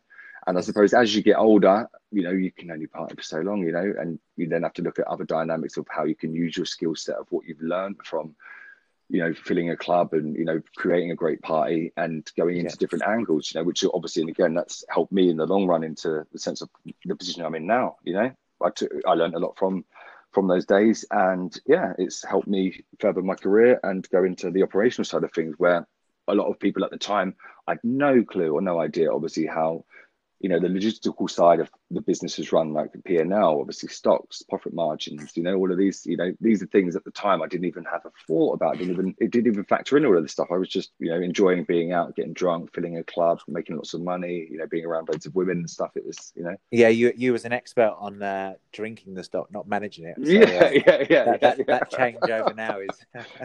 And 0.47 0.57
I 0.57 0.61
suppose 0.61 0.93
as 0.93 1.15
you 1.15 1.21
get 1.21 1.37
older, 1.37 1.89
you 2.11 2.23
know, 2.23 2.31
you 2.31 2.51
can 2.51 2.71
only 2.71 2.87
party 2.87 3.15
for 3.15 3.21
so 3.21 3.39
long, 3.39 3.63
you 3.63 3.71
know, 3.71 3.93
and 3.99 4.19
you 4.35 4.47
then 4.47 4.63
have 4.63 4.73
to 4.73 4.81
look 4.81 4.99
at 4.99 5.07
other 5.07 5.25
dynamics 5.25 5.77
of 5.77 5.85
how 5.89 6.05
you 6.05 6.15
can 6.15 6.33
use 6.33 6.57
your 6.57 6.65
skill 6.65 6.95
set 6.95 7.17
of 7.17 7.27
what 7.29 7.45
you've 7.45 7.61
learned 7.61 7.97
from, 8.03 8.35
you 9.09 9.19
know, 9.19 9.33
filling 9.33 9.69
a 9.71 9.77
club 9.77 10.13
and, 10.13 10.35
you 10.35 10.45
know, 10.45 10.61
creating 10.75 11.11
a 11.11 11.15
great 11.15 11.41
party 11.41 11.91
and 11.97 12.31
going 12.37 12.57
into 12.57 12.71
yeah. 12.71 12.79
different 12.79 13.05
angles, 13.05 13.51
you 13.51 13.59
know, 13.59 13.65
which 13.65 13.83
obviously, 13.93 14.21
and 14.21 14.29
again, 14.29 14.53
that's 14.53 14.83
helped 14.89 15.11
me 15.11 15.29
in 15.29 15.37
the 15.37 15.45
long 15.45 15.67
run 15.67 15.83
into 15.83 16.25
the 16.31 16.39
sense 16.39 16.61
of 16.61 16.69
the 17.05 17.15
position 17.15 17.43
I'm 17.43 17.55
in 17.55 17.67
now, 17.67 17.97
you 18.03 18.13
know, 18.13 18.31
I, 18.63 18.69
took, 18.69 18.91
I 19.07 19.13
learned 19.13 19.35
a 19.35 19.39
lot 19.39 19.57
from, 19.57 19.85
from 20.31 20.47
those 20.47 20.65
days 20.65 21.05
and 21.11 21.59
yeah, 21.65 21.93
it's 21.97 22.23
helped 22.23 22.47
me 22.47 22.83
further 22.99 23.21
my 23.21 23.35
career 23.35 23.79
and 23.83 24.07
go 24.09 24.23
into 24.23 24.51
the 24.51 24.63
operational 24.63 25.05
side 25.05 25.23
of 25.23 25.33
things 25.33 25.55
where 25.57 25.87
a 26.27 26.35
lot 26.35 26.47
of 26.47 26.59
people 26.59 26.83
at 26.85 26.91
the 26.91 26.97
time, 26.97 27.35
I 27.67 27.71
had 27.71 27.79
no 27.83 28.23
clue 28.23 28.53
or 28.53 28.61
no 28.61 28.79
idea, 28.79 29.11
obviously, 29.11 29.47
how 29.47 29.85
you 30.39 30.47
know, 30.47 30.59
the 30.59 30.67
logistical 30.67 31.29
side 31.29 31.59
of 31.59 31.69
the 31.91 32.01
business 32.01 32.39
is 32.39 32.51
run 32.51 32.71
like 32.71 32.93
the 32.93 32.99
P&L, 32.99 33.59
obviously 33.59 33.89
stocks, 33.89 34.41
profit 34.43 34.73
margins, 34.73 35.35
you 35.35 35.43
know, 35.43 35.55
all 35.55 35.71
of 35.71 35.77
these, 35.77 36.05
you 36.05 36.15
know, 36.15 36.33
these 36.39 36.63
are 36.63 36.67
things 36.67 36.95
at 36.95 37.03
the 37.03 37.11
time 37.11 37.41
I 37.41 37.47
didn't 37.47 37.65
even 37.65 37.83
have 37.85 38.05
a 38.05 38.11
thought 38.25 38.53
about. 38.53 38.77
Didn't 38.77 38.93
even, 38.93 39.15
it 39.19 39.31
didn't 39.31 39.51
even 39.51 39.65
factor 39.65 39.97
in 39.97 40.05
all 40.05 40.15
of 40.15 40.23
this 40.23 40.31
stuff. 40.31 40.47
I 40.51 40.57
was 40.57 40.69
just, 40.69 40.91
you 40.99 41.09
know, 41.09 41.19
enjoying 41.19 41.65
being 41.65 41.91
out, 41.91 42.15
getting 42.15 42.33
drunk, 42.33 42.73
filling 42.73 42.97
a 42.97 43.03
club, 43.03 43.41
making 43.47 43.75
lots 43.75 43.93
of 43.93 44.01
money, 44.01 44.47
you 44.49 44.57
know, 44.57 44.67
being 44.67 44.85
around 44.85 45.09
loads 45.09 45.25
of 45.25 45.35
women 45.35 45.57
and 45.57 45.69
stuff. 45.69 45.91
It 45.95 46.05
was, 46.05 46.31
you 46.35 46.43
know. 46.43 46.55
Yeah, 46.71 46.89
you 46.89 47.11
you 47.17 47.33
was 47.33 47.43
an 47.43 47.51
expert 47.51 47.95
on 47.99 48.21
uh, 48.21 48.53
drinking 48.71 49.15
the 49.15 49.23
stock, 49.23 49.51
not 49.51 49.67
managing 49.67 50.05
it. 50.05 50.15
So, 50.23 50.31
yeah, 50.31 50.41
uh, 50.41 50.69
yeah, 50.73 51.05
yeah, 51.09 51.25
that, 51.25 51.41
that, 51.41 51.57
yeah. 51.57 51.63
that 51.67 51.91
change 51.91 52.17
over 52.23 52.53
now 52.53 52.79
is. 52.79 52.89